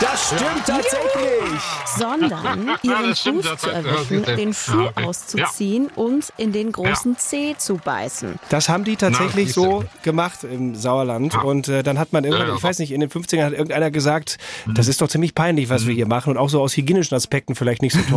[0.00, 1.60] Das stimmt tatsächlich.
[1.96, 5.04] sondern ihren das stimmt, Fuß zu erwischen, den Schuh Ja, okay.
[5.04, 8.38] auszuziehen und in den großen Zeh zu beißen.
[8.48, 11.34] Das haben die tatsächlich Na, so gemacht im Sauerland.
[11.34, 11.40] Ja.
[11.42, 12.56] Und äh, dann hat man irgendwann, Ja, ja.
[12.58, 15.86] ich weiß nicht, in den 50ern hat irgendeiner gesagt, das ist doch ziemlich peinlich, was
[15.86, 16.30] wir hier machen.
[16.30, 18.13] Und auch so aus hygienischen Aspekten vielleicht nicht so toll.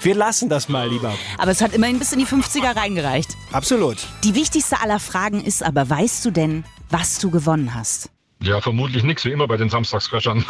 [0.00, 1.14] Wir lassen das mal lieber.
[1.38, 3.30] Aber es hat immerhin bis in die 50er reingereicht.
[3.52, 3.98] Absolut.
[4.24, 8.10] Die wichtigste aller Fragen ist aber, weißt du denn, was du gewonnen hast?
[8.42, 10.44] Ja, vermutlich nichts, wie immer bei den Samstagscrashern.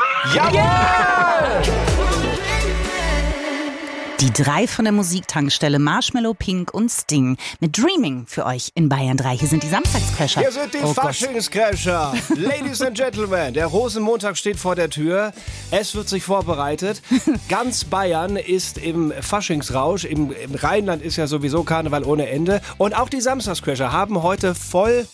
[4.21, 9.17] Die drei von der Musiktankstelle Marshmallow Pink und Sting mit Dreaming für euch in Bayern
[9.17, 9.39] 3.
[9.39, 10.41] Hier sind die Samstagscrasher.
[10.41, 10.93] Hier sind die Oh.
[10.93, 12.13] Faschingscrasher.
[12.35, 15.33] Ladies and Gentlemen, der Rosenmontag steht vor der Tür.
[15.71, 17.01] Es wird sich vorbereitet.
[17.49, 20.05] Ganz Bayern ist im Faschingsrausch.
[20.05, 22.61] Im, Im Rheinland ist ja sowieso Karneval ohne Ende.
[22.77, 25.07] Und auch die Samstagscrasher haben heute voll,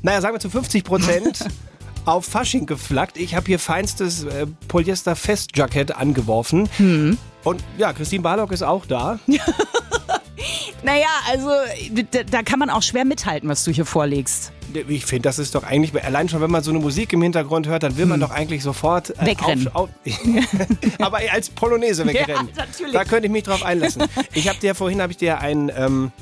[0.00, 1.44] naja, sagen wir zu 50 Prozent
[2.06, 3.18] auf Fasching geflaggt.
[3.18, 7.18] Ich habe hier feinstes äh, Polyester-Festjackett angeworfen.
[7.48, 9.18] Und ja, Christine Barlock ist auch da.
[10.84, 11.50] Naja, also
[12.12, 14.52] da, da kann man auch schwer mithalten, was du hier vorlegst.
[14.88, 17.66] Ich finde, das ist doch eigentlich, allein schon, wenn man so eine Musik im Hintergrund
[17.66, 19.66] hört, dann will man doch eigentlich sofort äh, Wegrennen.
[19.74, 20.18] Auf, auf,
[21.00, 22.48] aber als Polonaise wegrennen.
[22.54, 22.92] Ja, natürlich.
[22.92, 24.04] Da könnte ich mich drauf einlassen.
[24.34, 26.12] Ich habe dir vorhin habe ich dir ein ähm,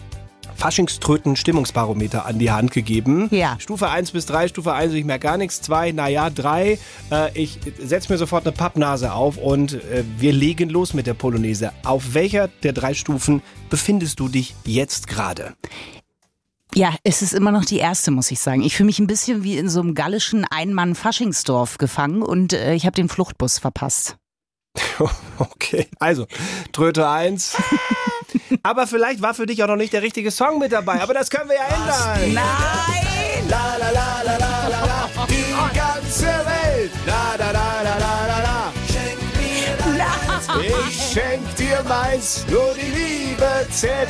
[0.54, 3.28] Faschingströten Stimmungsbarometer an die Hand gegeben.
[3.30, 3.56] Ja.
[3.58, 6.78] Stufe 1 bis 3, Stufe 1, ich merke gar nichts, 2, naja, 3.
[7.10, 11.14] Äh, ich setze mir sofort eine Pappnase auf und äh, wir legen los mit der
[11.14, 11.72] Polonaise.
[11.84, 15.54] Auf welcher der drei Stufen befindest du dich jetzt gerade?
[16.74, 18.62] Ja, es ist immer noch die erste, muss ich sagen.
[18.62, 22.84] Ich fühle mich ein bisschen wie in so einem gallischen Einmann-Faschingsdorf gefangen und äh, ich
[22.84, 24.16] habe den Fluchtbus verpasst.
[25.38, 26.26] Okay, also
[26.72, 27.56] Tröte 1.
[28.62, 31.00] Aber vielleicht war für dich auch noch nicht der richtige Song mit dabei.
[31.00, 32.34] Aber das können wir ja ändern.
[32.34, 33.16] Nein!
[33.48, 35.26] La la la la la la la.
[35.28, 36.90] Die ganze Welt.
[37.06, 38.72] La la la la la la la.
[40.88, 44.08] Ich schenk dir meins, nur die Liebe zählt.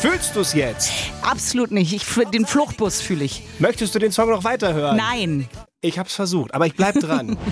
[0.00, 0.92] Fühlst du's jetzt?
[1.22, 1.92] Absolut nicht.
[1.92, 3.42] Ich, für den Fluchtbus fühle ich.
[3.58, 4.96] Möchtest du den Song noch weiterhören?
[4.96, 5.48] Nein.
[5.80, 7.36] Ich hab's versucht, aber ich bleib dran.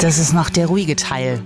[0.00, 1.42] Das ist noch der ruhige Teil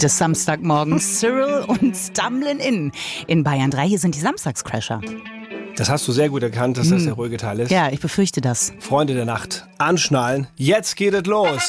[0.00, 1.20] des Samstagmorgens.
[1.20, 2.92] Cyril und Stumblin' In.
[3.26, 5.00] In Bayern 3, hier sind die Samstagscrasher.
[5.76, 7.70] Das hast du sehr gut erkannt, dass das der ruhige Teil ist.
[7.70, 8.72] Ja, ich befürchte das.
[8.78, 10.46] Freunde der Nacht, anschnallen.
[10.56, 11.62] Jetzt geht es los.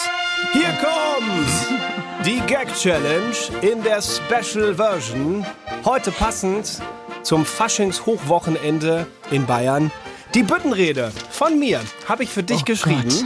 [0.53, 5.45] Hier kommt die Gag Challenge in der Special Version.
[5.83, 6.79] Heute passend
[7.23, 9.91] zum Faschings-Hochwochenende in Bayern.
[10.33, 13.03] Die Büttenrede von mir habe ich für dich Oh geschrieben.
[13.09, 13.25] Gott.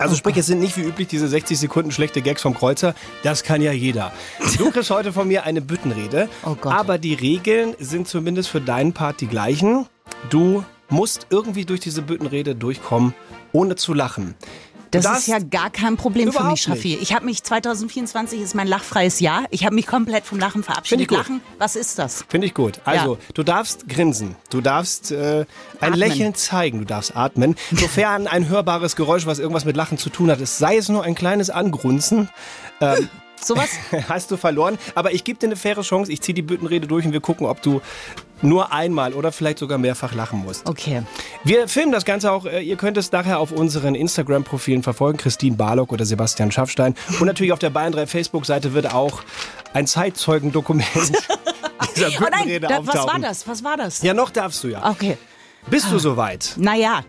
[0.00, 2.94] Also sprich, es sind nicht wie üblich diese 60 Sekunden schlechte Gags vom Kreuzer.
[3.22, 4.12] Das kann ja jeder.
[4.56, 6.30] Du kriegst heute von mir eine Büttenrede.
[6.42, 6.72] Oh Gott.
[6.72, 9.86] Aber die Regeln sind zumindest für deinen Part die gleichen.
[10.30, 13.14] Du musst irgendwie durch diese Büttenrede durchkommen,
[13.52, 14.34] ohne zu lachen.
[14.90, 16.96] Das ist ja gar kein Problem für mich, Schaffi.
[17.00, 19.44] Ich habe mich 2024 ist mein lachfreies Jahr.
[19.50, 21.08] Ich habe mich komplett vom Lachen Finde ich verabschiedet.
[21.08, 21.18] gut.
[21.18, 22.24] Lachen, was ist das?
[22.28, 22.80] Finde ich gut.
[22.84, 23.20] Also, Ja.
[23.34, 24.36] du darfst grinsen.
[24.50, 25.40] Du darfst äh,
[25.80, 25.98] ein Atmen.
[25.98, 26.78] Lächeln zeigen.
[26.80, 27.56] Du darfst atmen.
[27.72, 31.04] Sofern ein hörbares Geräusch, was irgendwas mit Lachen zu tun hat, ist, sei es nur
[31.04, 32.28] ein kleines Angrunzen,
[33.42, 33.70] Sowas?
[34.08, 34.78] hast du verloren.
[34.94, 36.12] Aber ich gebe dir eine faire Chance.
[36.12, 37.80] Ich ziehe die Büttenrede durch und wir gucken, ob du
[38.42, 40.66] nur einmal oder vielleicht sogar mehrfach lachen musst.
[40.68, 41.02] Okay.
[41.44, 42.46] Wir filmen das Ganze auch.
[42.46, 45.18] äh, Ihr könnt es nachher auf unseren Instagram-Profilen verfolgen.
[45.18, 46.94] Christine Barlock oder Sebastian Schaffstein.
[47.18, 49.20] Und natürlich auf der Bayern 3 Facebook-Seite wird auch
[49.74, 50.86] ein Zeitzeugendokument
[51.96, 53.22] dieser Oh nein, Büttenrede da, was war auftauchen.
[53.22, 53.46] das?
[53.48, 54.02] Was war das?
[54.02, 54.88] Ja, noch darfst du ja.
[54.90, 55.18] Okay.
[55.68, 56.54] Bist du soweit?
[56.56, 57.04] Naja,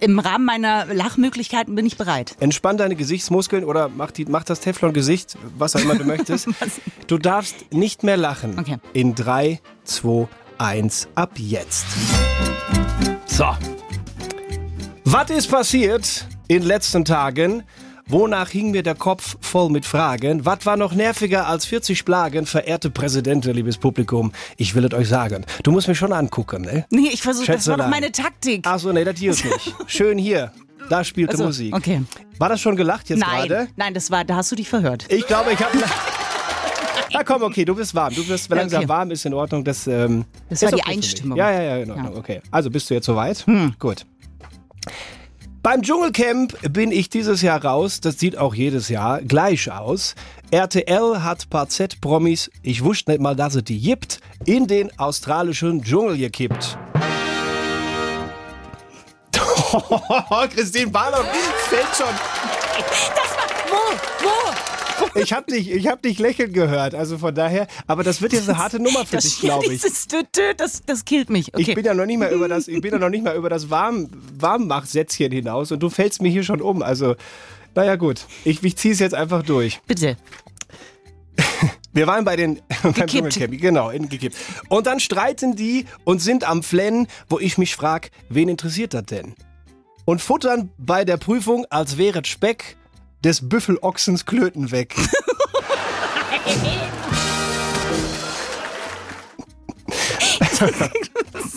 [0.00, 2.36] im Rahmen meiner Lachmöglichkeiten bin ich bereit.
[2.40, 6.48] Entspann deine Gesichtsmuskeln oder mach, die, mach das Teflon-Gesicht, was auch immer du möchtest.
[7.06, 8.58] Du darfst nicht mehr lachen.
[8.58, 8.76] Okay.
[8.92, 11.86] In 3, 2, 1, ab jetzt.
[13.26, 13.46] So.
[15.04, 17.62] Was ist passiert in den letzten Tagen?
[18.10, 20.46] Wonach hing mir der Kopf voll mit Fragen?
[20.46, 22.46] Was war noch nerviger als 40 Plagen?
[22.46, 25.44] Verehrte Präsidentin, liebes Publikum, ich will es euch sagen.
[25.62, 26.86] Du musst mich schon angucken, ne?
[26.90, 28.62] Nee, ich versuche, das war doch meine Taktik.
[28.66, 29.74] Ach so, nee, das hier ist nicht.
[29.86, 30.52] Schön hier.
[30.88, 31.74] Da spielte Also, Musik.
[31.76, 32.00] okay.
[32.38, 33.68] War das schon gelacht jetzt Nein, gerade?
[33.76, 35.04] nein, das war, da hast du dich verhört.
[35.10, 35.76] Ich glaube, ich habe.
[37.12, 38.14] Na komm, okay, du bist warm.
[38.14, 38.88] Du wirst Ja, langsam okay.
[38.88, 39.64] warm, ist in Ordnung.
[39.64, 40.92] Das, ähm, Das ist war die okay.
[40.94, 41.36] Einstimmung.
[41.36, 42.06] Ja, ja, ja, in Ordnung.
[42.06, 42.12] Ja.
[42.12, 42.18] Hm.
[42.18, 42.40] Okay.
[42.50, 43.44] Also bist du jetzt soweit?
[43.78, 44.06] Gut.
[45.62, 48.00] Beim Dschungelcamp bin ich dieses Jahr raus.
[48.00, 50.14] Das sieht auch jedes Jahr gleich aus.
[50.50, 55.82] RTL hat paar Z-Promis, ich wusste nicht mal, dass es die gibt, in den australischen
[55.82, 56.78] Dschungel gekippt.
[60.54, 61.24] Christine Barlow
[61.68, 62.14] fällt schon.
[63.68, 64.24] Wo?
[64.24, 64.67] Wo?
[65.14, 66.94] Ich hab dich, ich hab dich lächeln gehört.
[66.94, 69.82] Also von daher, aber das wird jetzt eine harte Nummer für Das, dich, glaube ich.
[69.82, 70.06] Dieses
[70.56, 71.54] das, das killt mich.
[71.54, 71.62] Okay.
[71.62, 73.48] Ich bin ja noch nicht mal über das, ich bin ja noch nicht mal über
[73.48, 76.82] das Warm, Warmmachsätzchen hinaus und du fällst mir hier schon um.
[76.82, 77.16] Also,
[77.74, 79.80] naja gut, ich, ich ziehe es jetzt einfach durch.
[79.86, 80.16] Bitte.
[81.92, 82.94] Wir waren bei den beim.
[83.06, 84.36] Dschungelcamp, genau, in, gekippt.
[84.68, 89.06] Und dann streiten die und sind am Flennen, wo ich mich frag, wen interessiert das
[89.06, 89.34] denn?
[90.04, 92.77] Und futtern bei der Prüfung, als wäre Speck
[93.24, 94.94] des Büffelochsens Klöten weg.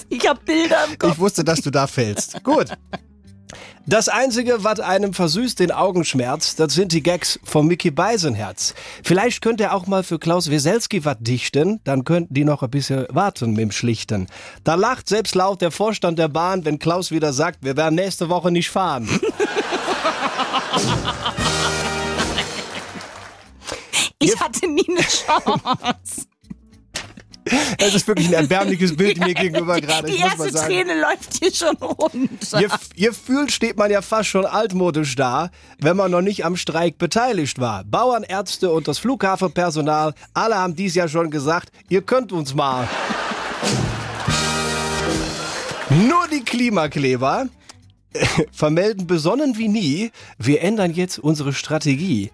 [0.09, 1.13] Ich habe Bilder im Kopf.
[1.13, 2.43] Ich wusste, dass du da fällst.
[2.43, 2.67] Gut.
[3.87, 8.75] Das Einzige, was einem versüßt den Augenschmerz, das sind die Gags von Mickey Beisenherz.
[9.03, 12.69] Vielleicht könnte er auch mal für Klaus Weselski was dichten, dann könnten die noch ein
[12.69, 14.27] bisschen warten mit dem Schlichten.
[14.63, 18.29] Da lacht selbst laut der Vorstand der Bahn, wenn Klaus wieder sagt, wir werden nächste
[18.29, 19.09] Woche nicht fahren.
[24.21, 26.27] Ich hatte nie eine Chance.
[27.79, 30.51] Das ist wirklich ein erbärmliches Bild mir gegenüber gerade, Die erste.
[30.51, 32.61] Träne läuft hier schon runter.
[32.61, 35.49] Ihr, ihr fühlt, steht man ja fast schon altmodisch da,
[35.79, 37.83] wenn man noch nicht am Streik beteiligt war.
[37.83, 42.87] Bauern, Ärzte und das Flughafenpersonal, alle haben dies ja schon gesagt, ihr könnt uns mal.
[45.89, 47.47] Nur die Klimakleber
[48.51, 52.31] vermelden besonnen wie nie, wir ändern jetzt unsere Strategie.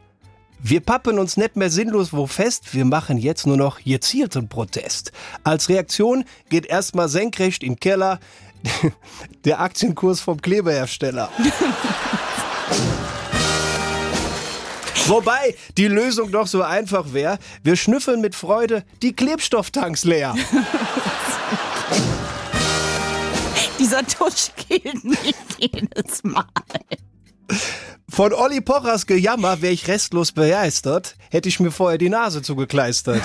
[0.60, 5.12] Wir pappen uns nicht mehr sinnlos wo fest, wir machen jetzt nur noch gezielten Protest.
[5.44, 8.20] Als Reaktion geht erstmal senkrecht im Keller
[9.46, 11.30] der Aktienkurs vom Klebehersteller.
[15.06, 20.36] Wobei die Lösung doch so einfach wäre, wir schnüffeln mit Freude die Klebstofftanks leer.
[23.88, 26.44] Dieser Tusch killt mich jedes Mal.
[28.10, 33.22] Von Olli Pochers Gejammer wäre ich restlos begeistert, hätte ich mir vorher die Nase zugekleistert.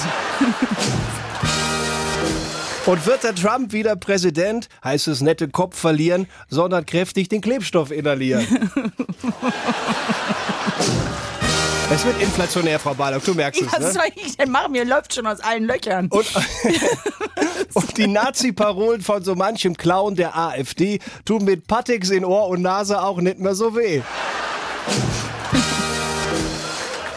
[2.87, 7.91] Und wird der Trump wieder Präsident, heißt es nette Kopf verlieren, sondern kräftig den Klebstoff
[7.91, 8.47] inhalieren.
[11.93, 13.93] Es wird inflationär, Frau Barlock, du merkst es, Was ne?
[13.93, 14.73] soll ich denn machen?
[14.73, 16.09] Mir läuft schon aus allen Löchern.
[16.09, 16.25] Und,
[17.75, 22.63] und die Nazi-Parolen von so manchem Clown der AfD tun mit Pateks in Ohr und
[22.63, 24.01] Nase auch nicht mehr so weh.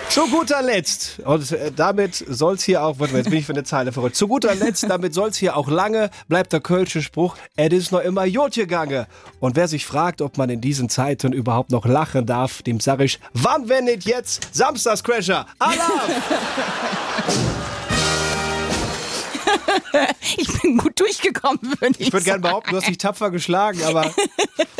[0.10, 3.56] Zu guter Letzt, und äh, damit soll's hier auch, warte mal, jetzt bin ich von
[3.56, 4.16] der Zeile verrückt.
[4.16, 8.00] Zu guter Letzt, damit soll's hier auch lange, bleibt der kölsche Spruch, es ist noch
[8.00, 9.08] immer Jod gegangen.
[9.40, 13.02] Und wer sich fragt, ob man in diesen Zeiten überhaupt noch lachen darf, dem sag
[13.02, 14.48] ich, wann wenn nicht jetzt?
[14.54, 16.12] Samstagscrasher, Alarm!
[20.38, 22.42] Ich bin gut durchgekommen, würde ich Ich würde gerne sagen.
[22.42, 24.12] behaupten, du hast dich tapfer geschlagen, aber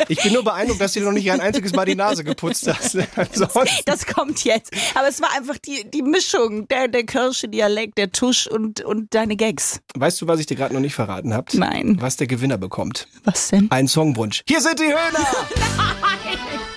[0.08, 2.66] ich bin nur beeindruckt, dass du dir noch nicht ein einziges Mal die Nase geputzt
[2.68, 2.96] hast.
[3.16, 4.72] Ansonsten- Das kommt jetzt.
[4.94, 9.36] Aber es war einfach die, die Mischung, der, der Kirsche-Dialekt, der Tusch und, und deine
[9.36, 9.80] Gags.
[9.94, 11.54] Weißt du, was ich dir gerade noch nicht verraten habt?
[11.54, 11.96] Nein.
[12.00, 13.08] Was der Gewinner bekommt?
[13.24, 13.70] Was denn?
[13.70, 14.42] Ein Songwunsch.
[14.48, 15.26] Hier sind die Höhner!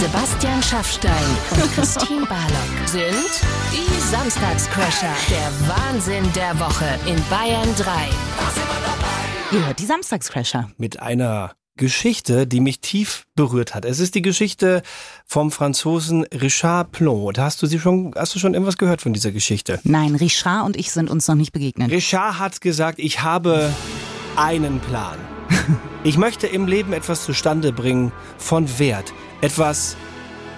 [0.00, 1.12] Sebastian Schaffstein
[1.50, 3.12] und Christine Barlock sind
[3.70, 5.14] die Samstagscrasher.
[5.28, 8.08] Der Wahnsinn der Woche in Bayern 3.
[9.52, 10.70] Ihr hört die Samstagscrasher.
[10.78, 13.84] Mit einer Geschichte, die mich tief berührt hat.
[13.84, 14.80] Es ist die Geschichte
[15.26, 17.34] vom Franzosen Richard Plon.
[17.36, 19.80] Hast du sie schon, hast du schon irgendwas gehört von dieser Geschichte?
[19.84, 21.90] Nein, Richard und ich sind uns noch nicht begegnet.
[21.90, 23.70] Richard hat gesagt, ich habe
[24.34, 25.18] einen Plan.
[26.02, 29.12] Ich möchte im Leben etwas zustande bringen von Wert.
[29.42, 29.96] Etwas,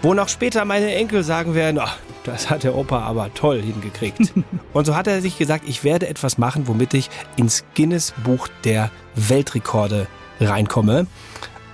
[0.01, 4.33] wo noch später meine Enkel sagen werden, ach, das hat der Opa aber toll hingekriegt.
[4.73, 8.49] Und so hat er sich gesagt, ich werde etwas machen, womit ich ins Guinness Buch
[8.65, 10.07] der Weltrekorde
[10.41, 11.07] reinkomme.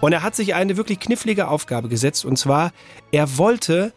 [0.00, 2.24] Und er hat sich eine wirklich knifflige Aufgabe gesetzt.
[2.24, 2.72] Und zwar,
[3.12, 3.92] er wollte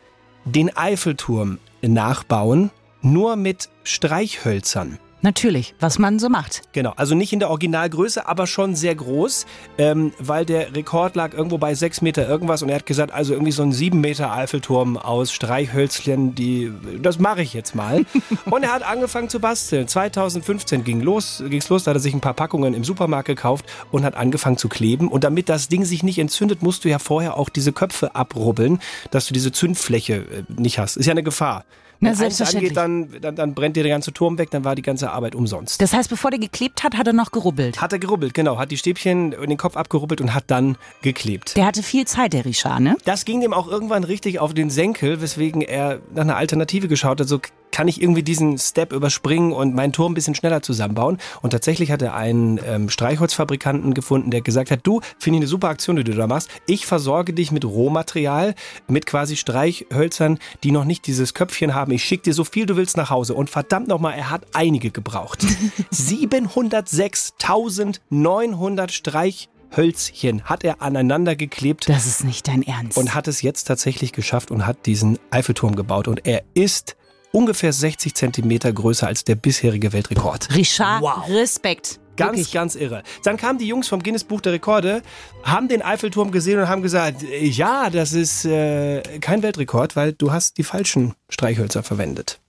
[0.46, 5.00] den Eiffelturm nachbauen, nur mit Streichhölzern.
[5.24, 6.62] Natürlich, was man so macht.
[6.74, 9.46] Genau, also nicht in der Originalgröße, aber schon sehr groß,
[9.78, 13.34] ähm, weil der Rekord lag irgendwo bei sechs Meter irgendwas und er hat gesagt, also
[13.34, 18.04] irgendwie so ein sieben Meter Eiffelturm aus Streichhölzchen, die, das mache ich jetzt mal.
[18.50, 19.88] und er hat angefangen zu basteln.
[19.88, 23.66] 2015 ging los, ging's los, da hat er sich ein paar Packungen im Supermarkt gekauft
[23.92, 25.08] und hat angefangen zu kleben.
[25.08, 28.80] Und damit das Ding sich nicht entzündet, musst du ja vorher auch diese Köpfe abrubbeln,
[29.12, 30.98] dass du diese Zündfläche äh, nicht hast.
[30.98, 31.64] Ist ja eine Gefahr.
[32.04, 32.78] Na, Wenn eins selbstverständlich.
[32.78, 35.36] angeht, dann, dann, dann brennt dir der ganze Turm weg, dann war die ganze Arbeit
[35.36, 35.80] umsonst.
[35.82, 37.80] Das heißt, bevor der geklebt hat, hat er noch gerubbelt.
[37.80, 38.58] Hat er gerubbelt, genau.
[38.58, 41.56] Hat die Stäbchen in den Kopf abgerubbelt und hat dann geklebt.
[41.56, 42.98] Der hatte viel Zeit, der Richard, ne?
[43.06, 47.20] Das ging dem auch irgendwann richtig auf den Senkel, weswegen er nach einer Alternative geschaut
[47.22, 47.28] hat.
[47.28, 47.40] So
[47.72, 51.18] kann ich irgendwie diesen Step überspringen und meinen Turm ein bisschen schneller zusammenbauen.
[51.42, 55.48] Und tatsächlich hat er einen ähm, Streichholzfabrikanten gefunden, der gesagt hat, du, finde ich eine
[55.48, 56.50] super Aktion, die du da machst.
[56.66, 58.56] Ich versorge dich mit Rohmaterial,
[58.88, 61.92] mit quasi Streichhölzern, die noch nicht dieses Köpfchen haben.
[61.92, 63.34] Ich schicke dir so viel du willst nach Hause.
[63.36, 65.46] Und verdammt nochmal, er hat einige gebraucht.
[65.92, 72.98] 706.900 Streichhölzchen hat er aneinander geklebt Das ist nicht dein Ernst.
[72.98, 76.08] und hat es jetzt tatsächlich geschafft und hat diesen Eiffelturm gebaut.
[76.08, 76.96] Und er ist
[77.32, 80.54] ungefähr 60 Zentimeter größer als der bisherige Weltrekord.
[80.56, 81.28] Richard, Wow.
[81.30, 82.00] Respekt.
[82.18, 82.52] Ganz, Wirklich.
[82.52, 83.04] ganz irre.
[83.24, 85.02] Dann kamen die Jungs vom Guinness Buch der Rekorde,
[85.44, 90.32] haben den Eiffelturm gesehen und haben gesagt, ja, das ist äh, kein Weltrekord, weil du
[90.32, 92.40] hast die falschen Streichhölzer verwendet.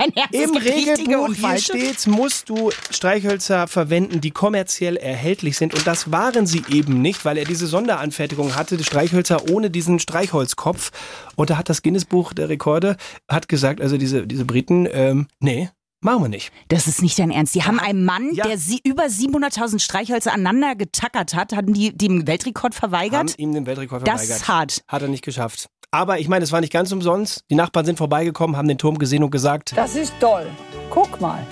[0.00, 0.34] Das dein Ernst.
[0.34, 5.74] Im Regelbuch hier steht, musst du Streichhölzer verwenden, die kommerziell erhältlich sind.
[5.74, 9.98] Und das waren sie eben nicht, weil er diese Sonderanfertigung hatte, die Streichhölzer ohne diesen
[9.98, 10.90] Streichholzkopf.
[11.36, 12.96] Und da hat das Guinness-Buch der Rekorde
[13.28, 16.50] hat gesagt, also diese, diese Briten, ähm, nee, machen wir nicht.
[16.68, 17.54] Das ist nicht dein Ernst.
[17.54, 18.46] Die haben einen Mann, Ja.
[18.46, 23.38] der sie über 700.000 Streichhölzer aneinander getackert hat, hatten die dem Weltrekord Haben verweigert.
[23.38, 24.36] ihm den Weltrekord Das verweigert.
[24.42, 24.82] ist hart.
[24.88, 25.68] Hat er nicht geschafft.
[25.92, 27.44] Aber ich meine, es war nicht ganz umsonst.
[27.50, 30.46] Die Nachbarn sind vorbeigekommen, haben den Turm gesehen und gesagt, Das ist toll.
[30.88, 31.44] Guck mal.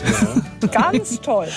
[0.71, 1.49] Ganz toll.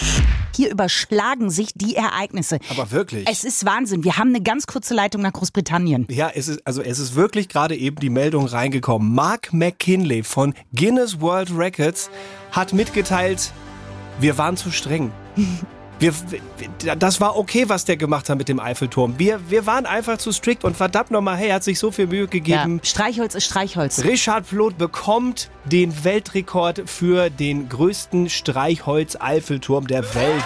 [0.55, 2.57] Hier überschlagen sich die Ereignisse.
[2.71, 3.27] aber wirklich.
[3.29, 4.03] Es ist Wahnsinn.
[4.03, 6.07] Wir haben eine ganz kurze Leitung nach Großbritannien.
[6.09, 9.13] Ja, es ist, also es ist wirklich gerade eben die Meldung reingekommen.
[9.13, 12.09] Mark McKinley von Guinness World Records
[12.51, 13.51] hat mitgeteilt,
[14.19, 15.11] wir waren zu streng.
[16.01, 16.13] Wir,
[16.97, 19.19] das war okay, was der gemacht hat mit dem Eiffelturm.
[19.19, 22.07] Wir, wir waren einfach zu strikt und verdammt nochmal, hey, er hat sich so viel
[22.07, 22.81] Mühe Ja, gegeben.
[22.83, 24.03] Streichholz ist Streichholz.
[24.03, 30.43] Richard Plot bekommt den Weltrekord für den größten Streichholz-Eiffelturm der Welt.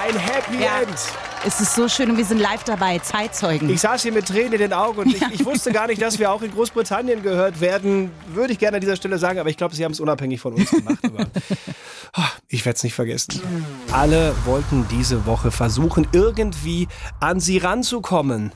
[0.00, 0.82] Ein Happy Ja.
[0.82, 1.29] End.
[1.42, 3.70] Es ist so schön und wir sind live dabei, Zeitzeugen.
[3.70, 6.18] Ich saß hier mit Tränen in den Augen und ich, ich wusste gar nicht, dass
[6.18, 8.10] wir auch in Großbritannien gehört werden.
[8.34, 10.52] Würde ich gerne an dieser Stelle sagen, aber ich glaube, sie haben es unabhängig von
[10.52, 10.98] uns gemacht.
[11.02, 11.26] Aber,
[12.48, 13.40] ich werde es nicht vergessen.
[13.90, 16.88] Alle wollten diese Woche versuchen, irgendwie
[17.20, 18.52] an sie ranzukommen.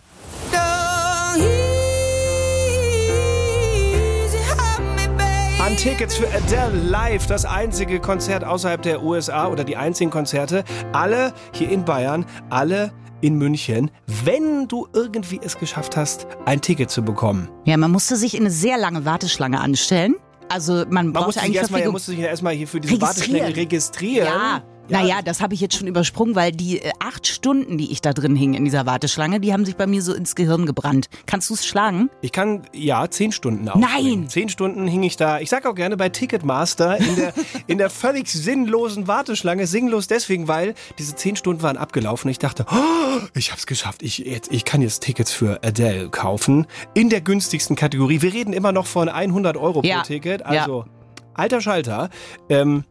[5.74, 10.62] An Tickets für Adele Live, das einzige Konzert außerhalb der USA oder die einzigen Konzerte.
[10.92, 13.90] Alle hier in Bayern, alle in München,
[14.24, 17.48] wenn du irgendwie es geschafft hast, ein Ticket zu bekommen.
[17.64, 20.14] Ja, man musste sich in eine sehr lange Warteschlange anstellen.
[20.48, 23.00] Also man, Man brauchte eigentlich erstmal, er musste sich erstmal hier für diese.
[23.00, 24.28] Warteschlange registrieren.
[24.28, 24.62] Ja.
[24.88, 28.12] Naja, das habe ich jetzt schon übersprungen, weil die äh, acht Stunden, die ich da
[28.12, 31.08] drin hing in dieser Warteschlange, die haben sich bei mir so ins Gehirn gebrannt.
[31.26, 32.10] Kannst du es schlagen?
[32.20, 34.20] Ich kann, ja, zehn Stunden aufbringen.
[34.20, 34.28] Nein!
[34.28, 35.40] Zehn Stunden hing ich da.
[35.40, 37.34] Ich sag auch gerne bei Ticketmaster in der,
[37.66, 39.66] in der völlig sinnlosen Warteschlange.
[39.66, 42.30] Sinnlos deswegen, weil diese zehn Stunden waren abgelaufen.
[42.30, 44.02] Ich dachte, oh, ich hab's geschafft.
[44.02, 46.66] Ich, jetzt, ich kann jetzt Tickets für Adele kaufen.
[46.92, 48.20] In der günstigsten Kategorie.
[48.20, 49.98] Wir reden immer noch von 100 Euro Ja.
[50.00, 50.40] pro Ticket.
[50.42, 50.46] Ja.
[50.46, 50.84] Also,
[51.32, 52.10] alter Schalter.
[52.48, 52.84] Ähm,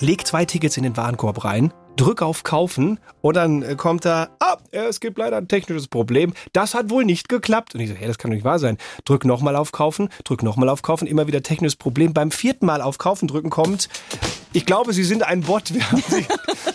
[0.00, 1.72] leg zwei Tickets in den Warenkorb rein.
[1.96, 6.34] Drück auf Kaufen und dann äh, kommt da, ah, es gibt leider ein technisches Problem.
[6.52, 7.74] Das hat wohl nicht geklappt.
[7.74, 8.76] Und ich so, hey, das kann doch nicht wahr sein.
[9.06, 12.12] Drück nochmal auf Kaufen, drück nochmal auf Kaufen, immer wieder technisches Problem.
[12.12, 13.88] Beim vierten Mal auf Kaufen drücken kommt,
[14.52, 15.74] ich glaube, Sie sind ein Bot.
[15.74, 16.24] Wir haben Sie,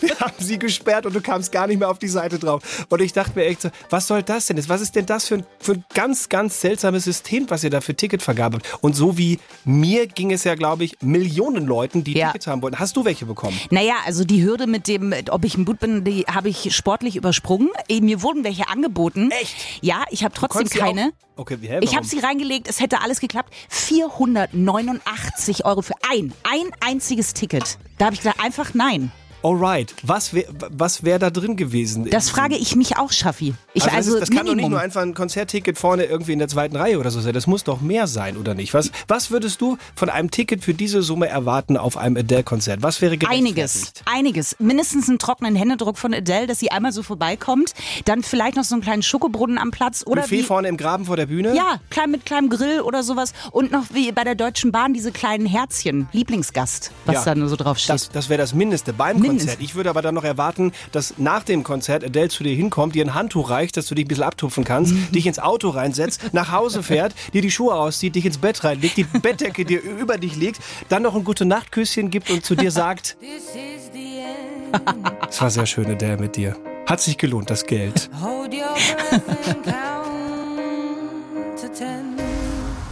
[0.06, 2.84] wir haben Sie gesperrt und du kamst gar nicht mehr auf die Seite drauf.
[2.90, 4.68] Und ich dachte mir echt so, was soll das denn jetzt?
[4.68, 7.80] Was ist denn das für ein, für ein ganz, ganz seltsames System, was ihr da
[7.80, 8.82] für Ticketvergabe habt?
[8.84, 12.26] Und so wie mir ging es ja, glaube ich, Millionen Leuten, die Ja.
[12.26, 12.78] Tickets haben wollten.
[12.78, 13.58] Hast du welche bekommen?
[13.70, 17.16] Naja, also die Hürde mit dem, ob ich ein Boot bin, die habe ich sportlich
[17.16, 17.68] übersprungen.
[17.88, 19.30] Eh, Mir wurden welche angeboten.
[19.30, 19.54] Echt?
[19.82, 21.12] Ja, ich habe trotzdem keine.
[21.36, 23.52] Okay, wie, hä, Ich habe sie reingelegt, es hätte alles geklappt.
[23.68, 27.78] 489 Euro für ein, ein einziges Ticket.
[27.98, 29.10] Da habe ich gesagt, einfach nein.
[29.42, 29.94] Alright.
[30.02, 32.08] Was wäre was wär da drin gewesen?
[32.10, 33.54] Das frage ich mich auch, Schaffi.
[33.72, 36.32] Ich also, also, das, ist, das kann doch nicht nur einfach ein Konzertticket vorne irgendwie
[36.32, 37.32] in der zweiten Reihe oder so sein.
[37.32, 38.74] Das muss doch mehr sein, oder nicht?
[38.74, 42.82] Was, was würdest du von einem Ticket für diese Summe erwarten auf einem Adele-Konzert?
[42.82, 44.56] Was wäre Einiges, einiges.
[44.58, 47.74] Mindestens einen trockenen Händedruck von Adele, dass sie einmal so vorbeikommt.
[48.04, 50.04] Dann vielleicht noch so einen kleinen Schokobrunnen am Platz.
[50.06, 51.54] Oder Buffet wie, vorne im Graben vor der Bühne?
[51.54, 53.32] Ja, klein mit kleinem Grill oder sowas.
[53.52, 56.08] Und noch wie bei der Deutschen Bahn diese kleinen Herzchen.
[56.12, 57.24] Lieblingsgast, was Ja.
[57.24, 57.94] da nur so drauf steht.
[57.94, 59.29] Das, das wäre das Mindeste beim Mindest.
[59.38, 59.58] Konzert.
[59.60, 63.04] Ich würde aber dann noch erwarten, dass nach dem Konzert Adele zu dir hinkommt, dir
[63.04, 65.12] ein Handtuch reicht, dass du dich ein bisschen abtupfen kannst, Mhm.
[65.12, 68.96] dich ins Auto reinsetzt, nach Hause fährt, dir die Schuhe auszieht, dich ins Bett reinlegt,
[68.96, 72.70] die Bettdecke dir über dich legt, dann noch ein gute Nachtküsschen gibt und zu dir
[72.70, 73.16] sagt,
[75.28, 76.56] es war sehr schön, Adele, mit dir.
[76.86, 78.10] Hat sich gelohnt, das Geld.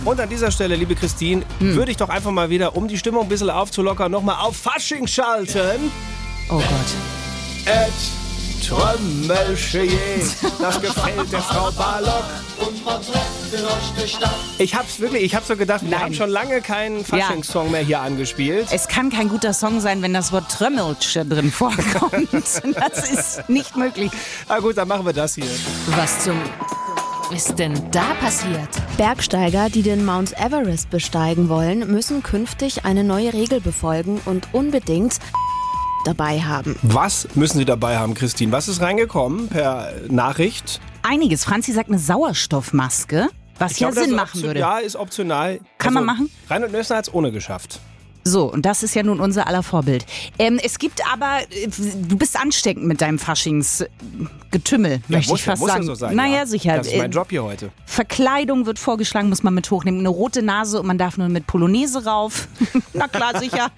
[0.05, 1.75] Und an dieser Stelle, liebe Christine, Hm.
[1.75, 5.07] würde ich doch einfach mal wieder, um die Stimmung ein bisschen aufzulockern, nochmal auf Fasching
[5.07, 5.91] schalten.
[6.51, 7.67] Oh Gott.
[7.67, 7.93] Et
[8.67, 9.89] Trömmelche
[10.59, 12.25] Das gefällt der Frau Barlock.
[14.59, 16.01] Ich hab's wirklich, ich hab so gedacht, wir Nein.
[16.01, 18.67] haben schon lange keinen Faschingssong mehr hier angespielt.
[18.71, 22.29] Es kann kein guter Song sein, wenn das Wort Trömmeltsche drin vorkommt.
[22.79, 24.11] Das ist nicht möglich.
[24.49, 25.47] Na gut, dann machen wir das hier.
[25.97, 26.37] Was zum
[27.31, 28.69] ist denn da passiert?
[28.97, 35.19] Bergsteiger, die den Mount Everest besteigen wollen, müssen künftig eine neue Regel befolgen und unbedingt
[36.05, 36.77] dabei haben.
[36.83, 38.53] Was müssen Sie dabei haben, Christine?
[38.53, 40.81] Was ist reingekommen per Nachricht?
[41.03, 41.45] Einiges.
[41.45, 44.61] Franzi sagt eine Sauerstoffmaske, was ja glaub, das Sinn machen würde.
[44.61, 45.51] Ja, ist optional.
[45.51, 46.31] Also, Kann man machen?
[46.49, 47.81] Reinhold Nössner hat es ohne geschafft.
[48.29, 50.05] So, und das ist ja nun unser aller Vorbild.
[50.39, 51.69] Ähm, es gibt aber, äh,
[52.09, 55.83] du bist ansteckend mit deinem Faschingsgetümmel, möchte muss ich ja, fast muss sagen.
[55.83, 56.17] ja so sein.
[56.17, 56.47] naja, ja.
[56.47, 56.77] sicher.
[56.77, 57.71] Das ist mein Äh, Job hier heute.
[57.87, 60.01] Verkleidung wird vorgeschlagen, muss man mit hochnehmen.
[60.01, 62.49] Eine rote Nase und man darf nur mit Polonaise rauf.
[62.93, 63.71] Na klar, sicher.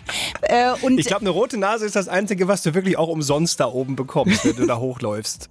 [0.42, 3.60] Äh, und Ich glaube, eine rote Nase ist das Einzige, was du wirklich auch umsonst
[3.60, 5.48] da oben bekommst, wenn du da hochläufst.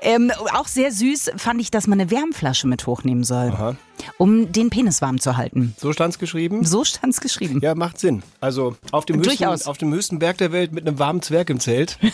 [0.00, 3.76] ähm, auch sehr süß fand ich, dass man eine Wärmflasche mit hochnehmen soll, Aha.
[4.18, 5.74] um den Penis warm zu halten.
[5.78, 6.64] So stand's geschrieben?
[6.64, 7.60] So stand's geschrieben.
[7.62, 8.22] Ja, macht Sinn.
[8.40, 11.60] Also auf dem, höchsten, auf dem höchsten Berg der Welt mit einem warmen Zwerg im
[11.60, 11.98] Zelt.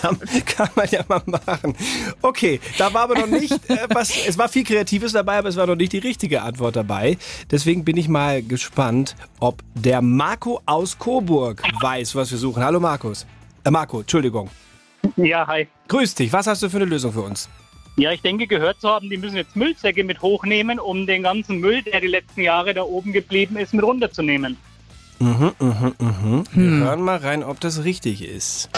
[0.00, 1.74] kann, kann man ja mal machen.
[2.22, 5.56] Okay, da war aber noch nicht, äh, was, es war viel Kreatives dabei, aber es
[5.56, 7.18] war noch nicht die richtige Antwort dabei.
[7.50, 12.62] Deswegen bin ich mal gespannt, ob der Marco aus Coburg weiß, was wir suchen.
[12.62, 13.26] Hallo Markus.
[13.64, 14.48] Äh, Marco, Entschuldigung.
[15.16, 15.66] Ja, hi.
[15.88, 16.32] Grüß dich.
[16.32, 17.48] Was hast du für eine Lösung für uns?
[18.00, 21.58] Ja, ich denke, gehört zu haben, die müssen jetzt Müllsäcke mit hochnehmen, um den ganzen
[21.58, 24.56] Müll, der die letzten Jahre da oben geblieben ist, mit runterzunehmen.
[25.18, 26.44] Mhm, mhm, mhm.
[26.54, 28.70] Wir hören mal rein, ob das richtig ist.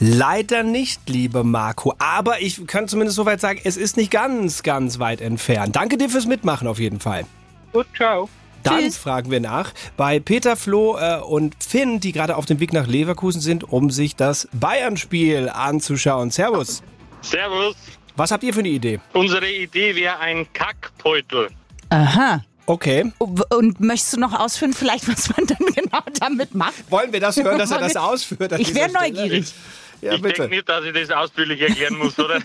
[0.00, 1.94] Leider nicht, liebe Marco.
[1.98, 5.76] Aber ich kann zumindest soweit sagen, es ist nicht ganz, ganz weit entfernt.
[5.76, 7.26] Danke dir fürs Mitmachen auf jeden Fall.
[7.72, 8.30] Gut, ciao.
[8.62, 8.96] Dann Tschüss.
[8.96, 12.86] fragen wir nach bei Peter, Flo äh, und Finn, die gerade auf dem Weg nach
[12.86, 16.30] Leverkusen sind, um sich das Bayern-Spiel anzuschauen.
[16.30, 16.82] Servus.
[17.20, 17.76] Servus.
[18.16, 19.00] Was habt ihr für eine Idee?
[19.12, 21.48] Unsere Idee wäre ein Kackbeutel.
[21.90, 22.44] Aha.
[22.66, 23.12] Okay.
[23.18, 26.90] Und möchtest du noch ausführen, vielleicht, was man dann genau damit macht?
[26.90, 28.52] Wollen wir das hören, dass er das ausführt?
[28.58, 29.52] Ich wäre neugierig.
[30.00, 32.40] Ja, ich denke nicht, dass ich das ausführlich erklären muss, oder?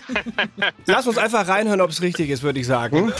[0.86, 3.12] Lass uns einfach reinhören, ob es richtig ist, würde ich sagen.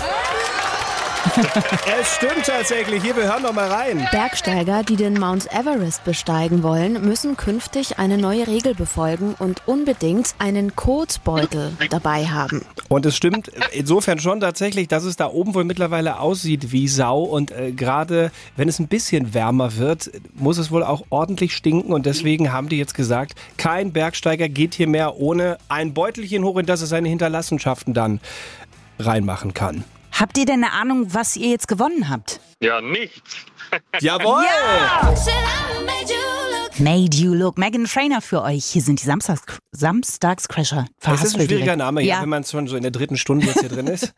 [2.00, 3.02] es stimmt tatsächlich.
[3.02, 4.06] Hier, wir hören doch mal rein.
[4.10, 10.34] Bergsteiger, die den Mount Everest besteigen wollen, müssen künftig eine neue Regel befolgen und unbedingt
[10.38, 12.64] einen Kotbeutel dabei haben.
[12.88, 17.22] Und es stimmt insofern schon tatsächlich, dass es da oben wohl mittlerweile aussieht wie Sau.
[17.22, 21.92] Und äh, gerade wenn es ein bisschen wärmer wird, muss es wohl auch ordentlich stinken.
[21.92, 26.56] Und deswegen haben die jetzt gesagt, kein Bergsteiger geht hier mehr ohne ein Beutelchen hoch,
[26.58, 28.20] in das er seine Hinterlassenschaften dann
[28.98, 29.84] reinmachen kann.
[30.18, 32.40] Habt ihr denn eine Ahnung, was ihr jetzt gewonnen habt?
[32.60, 33.46] ja, nichts.
[34.00, 34.44] Jawohl!
[36.80, 37.58] Made You Look.
[37.58, 38.64] Megan Trainer für euch.
[38.66, 40.86] Hier sind die Samstags Samstagscrasher.
[41.00, 41.78] Das ist ein schwieriger direkt.
[41.78, 42.22] Name, ja, Ja.
[42.22, 44.12] wenn man schon so in der dritten Stunde jetzt hier drin ist.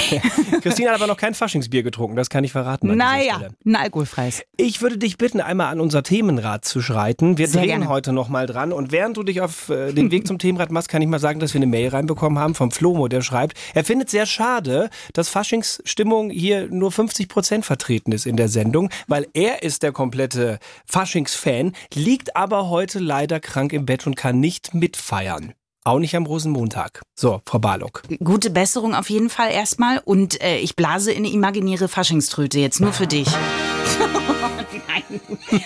[0.62, 2.94] Christine hat aber noch kein Faschingsbier getrunken, das kann ich verraten.
[2.96, 4.42] Naja, ein alkoholfreies.
[4.56, 7.38] Ich würde dich bitten, einmal an unser Themenrad zu schreiten.
[7.38, 7.88] Wir Sehr drehen gerne.
[7.88, 8.72] heute nochmal dran.
[8.72, 11.40] Und während du dich auf äh, den Weg zum Themenrad machst, kann ich mal sagen,
[11.40, 15.28] dass wir eine Mail reinbekommen haben vom Flomo, der schreibt, er findet sehr schade, dass
[15.28, 20.58] Faschingsstimmung hier nur 50 Prozent vertreten ist in der Sendung, weil er ist der komplette
[20.86, 25.54] Faschingsfan, liegt aber heute leider krank im Bett und kann nicht mitfeiern.
[25.86, 27.02] Auch nicht am Rosenmontag.
[27.14, 28.02] So, Frau Barlock.
[28.22, 29.98] Gute Besserung auf jeden Fall erstmal.
[29.98, 33.28] Und äh, ich blase in eine imaginäre Faschingströte jetzt nur für dich.
[34.88, 35.20] Nein.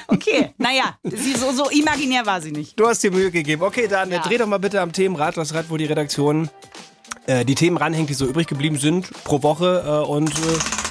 [0.08, 2.78] Okay, naja, sie, so, so imaginär war sie nicht.
[2.78, 3.62] Du hast dir Mühe gegeben.
[3.62, 6.50] Okay, dann äh, dreh doch mal bitte am Themenrad, das Rad, wo die Redaktion
[7.26, 9.84] äh, die Themen ranhängt, die so übrig geblieben sind pro Woche.
[9.86, 10.87] Äh, und äh,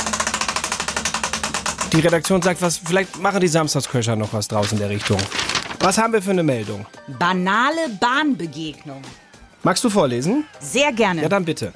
[1.93, 5.17] die Redaktion sagt, was, vielleicht machen die Samstagscrasher noch was draus in der Richtung.
[5.79, 6.85] Was haben wir für eine Meldung?
[7.19, 9.01] Banale Bahnbegegnung.
[9.63, 10.45] Magst du vorlesen?
[10.59, 11.23] Sehr gerne.
[11.23, 11.73] Ja, dann bitte.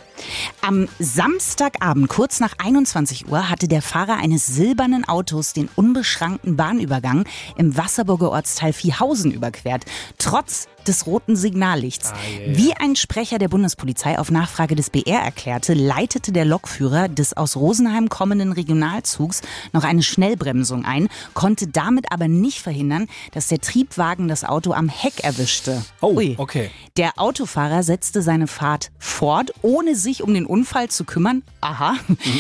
[0.61, 7.25] Am Samstagabend, kurz nach 21 Uhr, hatte der Fahrer eines silbernen Autos den unbeschrankten Bahnübergang
[7.57, 9.83] im Wasserburger Ortsteil Viehhausen überquert.
[10.19, 12.13] Trotz des roten Signallichts.
[12.47, 17.55] Wie ein Sprecher der Bundespolizei auf Nachfrage des BR erklärte, leitete der Lokführer des aus
[17.55, 19.41] Rosenheim kommenden Regionalzugs
[19.73, 24.89] noch eine Schnellbremsung ein, konnte damit aber nicht verhindern, dass der Triebwagen das Auto am
[24.89, 25.83] Heck erwischte.
[26.01, 26.35] Oh, Ui.
[26.37, 26.71] okay.
[26.97, 31.43] Der Autofahrer setzte seine Fahrt fort, ohne sich um den Unfall zu kümmern.
[31.61, 31.95] Aha,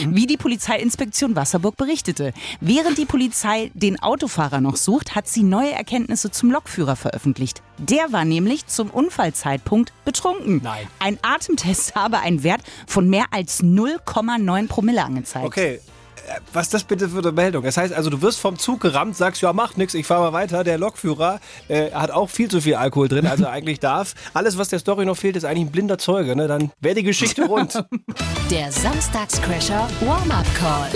[0.09, 2.33] wie die Polizeiinspektion Wasserburg berichtete.
[2.59, 7.61] Während die Polizei den Autofahrer noch sucht, hat sie neue Erkenntnisse zum Lokführer veröffentlicht.
[7.77, 10.61] Der war nämlich zum Unfallzeitpunkt betrunken.
[10.63, 10.87] Nein.
[10.99, 15.45] Ein Atemtest habe einen Wert von mehr als 0,9 Promille angezeigt.
[15.45, 15.79] Okay.
[16.27, 17.63] Äh, Was ist das bitte für eine Meldung?
[17.63, 20.33] Das heißt also, du wirst vom Zug gerammt, sagst, ja, macht nix, ich fahr mal
[20.33, 20.63] weiter.
[20.63, 24.13] Der Lokführer äh, hat auch viel zu viel Alkohol drin, also eigentlich darf.
[24.33, 26.35] Alles, was der Story noch fehlt, ist eigentlich ein blinder Zeuge.
[26.35, 26.47] Ne?
[26.47, 27.83] Dann wäre die Geschichte rund.
[28.49, 30.89] Der Samstagscrasher Warm-Up Call.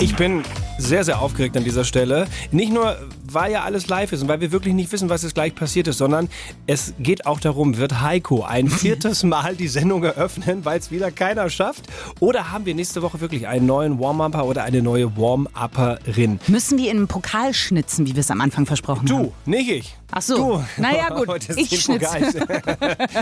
[0.00, 0.42] Ich bin
[0.78, 2.26] sehr, sehr aufgeregt an dieser Stelle.
[2.50, 2.96] Nicht nur,
[3.32, 5.88] weil ja alles live ist und weil wir wirklich nicht wissen, was jetzt gleich passiert
[5.88, 6.28] ist, sondern
[6.66, 11.10] es geht auch darum, wird Heiko ein viertes Mal die Sendung eröffnen, weil es wieder
[11.10, 11.86] keiner schafft?
[12.20, 16.40] Oder haben wir nächste Woche wirklich einen neuen Warm-Upper oder eine neue Warm-Upperin?
[16.48, 19.24] Müssen wir in einen Pokal schnitzen, wie wir es am Anfang versprochen haben?
[19.24, 19.96] Du, nicht ich.
[20.10, 20.36] Ach so.
[20.36, 20.64] Du.
[20.82, 21.28] Naja, gut.
[21.28, 22.08] Heute ist Ich schnitze.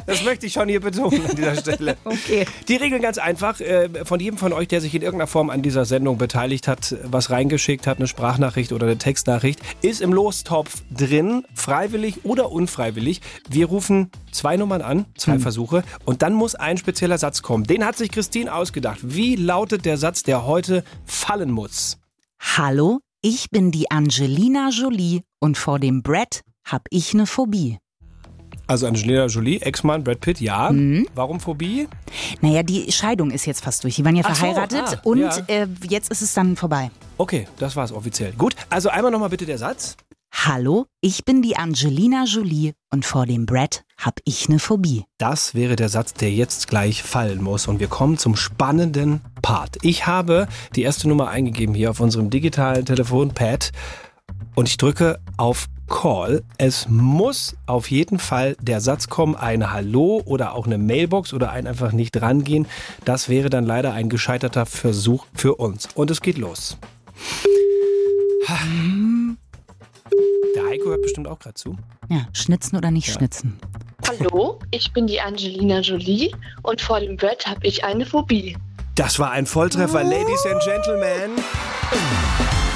[0.07, 1.97] Das möchte ich schon hier betonen an dieser Stelle.
[2.05, 2.47] Okay.
[2.69, 3.61] Die Regeln ganz einfach.
[3.61, 6.95] äh, Von jedem von euch, der sich in irgendeiner Form an dieser Sendung beteiligt hat,
[7.05, 13.21] was reingeschickt hat, eine Sprachnachricht oder eine Textnachricht, ist im Lostopf drin, freiwillig oder unfreiwillig.
[13.49, 17.65] Wir rufen zwei Nummern an, zwei Versuche, und dann muss ein spezieller Satz kommen.
[17.65, 18.99] Den hat sich Christine ausgedacht.
[19.03, 21.99] Wie lautet der Satz, der heute fallen muss?
[22.41, 27.79] Hallo, ich bin die Angelina Jolie und vor dem Brett hab ich eine Phobie.
[28.67, 30.71] Also Angelina Jolie, Ex-Mann Brad Pitt, ja.
[30.73, 31.07] Mhm.
[31.15, 31.89] Warum Phobie?
[32.41, 33.95] Naja, die Scheidung ist jetzt fast durch.
[33.95, 35.39] Die waren ja Ach so, verheiratet ah, und ja.
[35.47, 36.91] äh, jetzt ist es dann vorbei.
[37.17, 38.33] Okay, das war's offiziell.
[38.33, 39.97] Gut, also einmal nochmal bitte der Satz.
[40.33, 45.05] Hallo, ich bin die Angelina Jolie und vor dem Brett hab ich eine Phobie.
[45.19, 47.69] Das wäre der Satz, der jetzt gleich fallen muss.
[47.69, 49.79] Und wir kommen zum spannenden Part.
[49.83, 53.73] Ich habe die erste Nummer eingegeben hier auf unserem digitalen Telefonpad
[54.57, 56.43] und ich drücke auf Call.
[56.59, 61.53] Es muss auf jeden Fall der Satz kommen, ein Hallo oder auch eine Mailbox oder
[61.53, 62.67] ein einfach nicht rangehen.
[63.05, 65.89] Das wäre dann leider ein gescheiterter Versuch für uns.
[65.95, 66.77] Und es geht los.
[70.57, 71.77] Der Heiko hört bestimmt auch gerade zu.
[72.09, 73.61] Ja, schnitzen oder nicht schnitzen.
[74.09, 76.33] Hallo, ich bin die Angelina Jolie
[76.63, 78.57] und vor dem Brett habe ich eine Phobie.
[78.95, 81.33] Das war ein Volltreffer, Ladies and Gentlemen.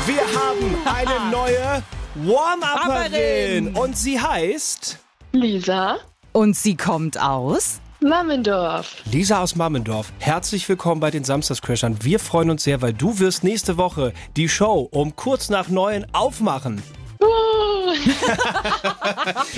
[0.07, 1.83] Wir haben eine neue
[2.17, 4.99] Warm-Upperin und sie heißt
[5.33, 5.99] Lisa
[6.33, 7.81] Und sie kommt aus?
[8.01, 8.97] Mammendorf.
[9.11, 10.13] Lisa aus Mammendorf.
[10.19, 11.99] Herzlich willkommen bei den Samstagscrashern.
[12.03, 16.07] Wir freuen uns sehr, weil du wirst nächste Woche die Show um kurz nach neun
[16.13, 16.83] aufmachen.
[17.21, 17.93] Oh,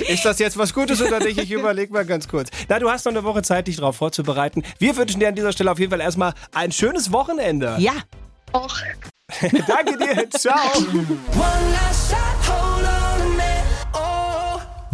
[0.09, 1.39] Ist das jetzt was Gutes oder nicht?
[1.41, 2.49] Ich überlege mal ganz kurz.
[2.67, 4.63] Na, du hast noch eine Woche Zeit, dich darauf vorzubereiten.
[4.77, 7.75] Wir wünschen dir an dieser Stelle auf jeden Fall erstmal ein schönes Wochenende.
[7.79, 7.93] Ja.
[8.53, 8.75] Och.
[9.67, 10.29] Danke dir.
[10.31, 10.57] Ciao.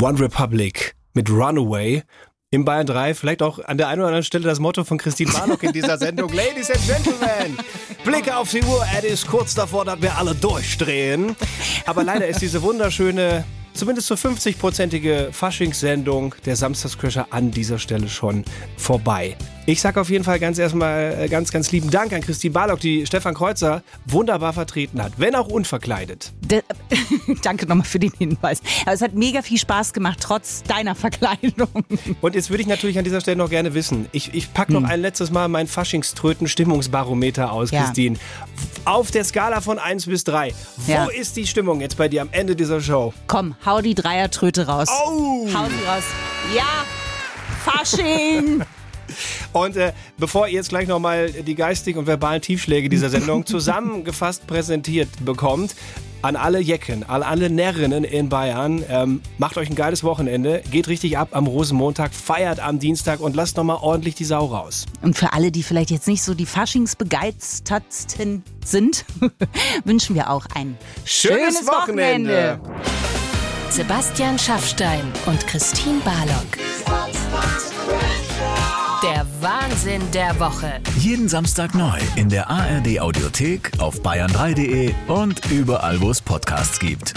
[0.02, 2.04] One Republic mit Runaway.
[2.52, 5.32] Im Bayern 3 vielleicht auch an der einen oder anderen Stelle das Motto von Christine
[5.32, 6.30] Barlock in dieser Sendung.
[6.34, 7.58] Ladies and Gentlemen,
[8.04, 8.84] Blicke auf die Uhr.
[8.98, 11.36] Es ist kurz davor, dass wir alle durchdrehen.
[11.86, 18.44] Aber leider ist diese wunderschöne, zumindest so 50-prozentige Faschingssendung der Samstagscrasher an dieser Stelle schon
[18.78, 19.38] vorbei.
[19.70, 22.80] Ich sage auf jeden Fall ganz erstmal äh, ganz, ganz lieben Dank an Christine Barlock,
[22.80, 26.32] die Stefan Kreuzer wunderbar vertreten hat, wenn auch unverkleidet.
[26.42, 26.64] D
[27.44, 28.64] Danke nochmal für den Hinweis.
[28.88, 31.68] Aber es hat mega viel Spaß gemacht, trotz deiner Verkleidung.
[32.20, 34.84] Und jetzt würde ich natürlich an dieser Stelle noch gerne wissen, ich, ich packe noch
[34.86, 37.84] ein letztes Mal mein Faschingströten-Stimmungsbarometer aus, Ja.
[37.84, 38.18] Christine.
[38.86, 41.06] Auf der Skala von 1 bis 3, wo Ja.
[41.06, 43.14] ist die Stimmung jetzt bei dir am Ende dieser Show?
[43.28, 44.88] Komm, hau die Dreiertröte raus.
[45.06, 45.48] Oh!
[45.54, 46.04] Hau sie raus.
[46.56, 46.86] Ja,
[47.64, 48.64] Fasching!
[49.54, 54.48] Und äh, bevor ihr jetzt gleich nochmal die geistigen und verbalen Tiefschläge dieser Sendung zusammengefasst
[54.48, 55.76] präsentiert bekommt,
[56.22, 60.88] an alle Jecken, an alle Närrinnen in Bayern, ähm, macht euch ein geiles Wochenende, geht
[60.88, 64.86] richtig ab am Rosenmontag, feiert am Dienstag und lasst nochmal ordentlich die Sau raus.
[65.02, 69.06] Und für alle, die vielleicht jetzt nicht so die Faschingsbegeistertsten sind,
[69.86, 72.60] wünschen wir auch ein schönes, Wochenende.
[73.70, 76.58] Sebastian Schaffstein und Christine Barlock.
[79.80, 80.82] Wahnsinn der Woche.
[80.98, 87.14] Jeden Samstag neu in der ARD Audiothek, auf bayern3.de und überall, wo es Podcasts gibt.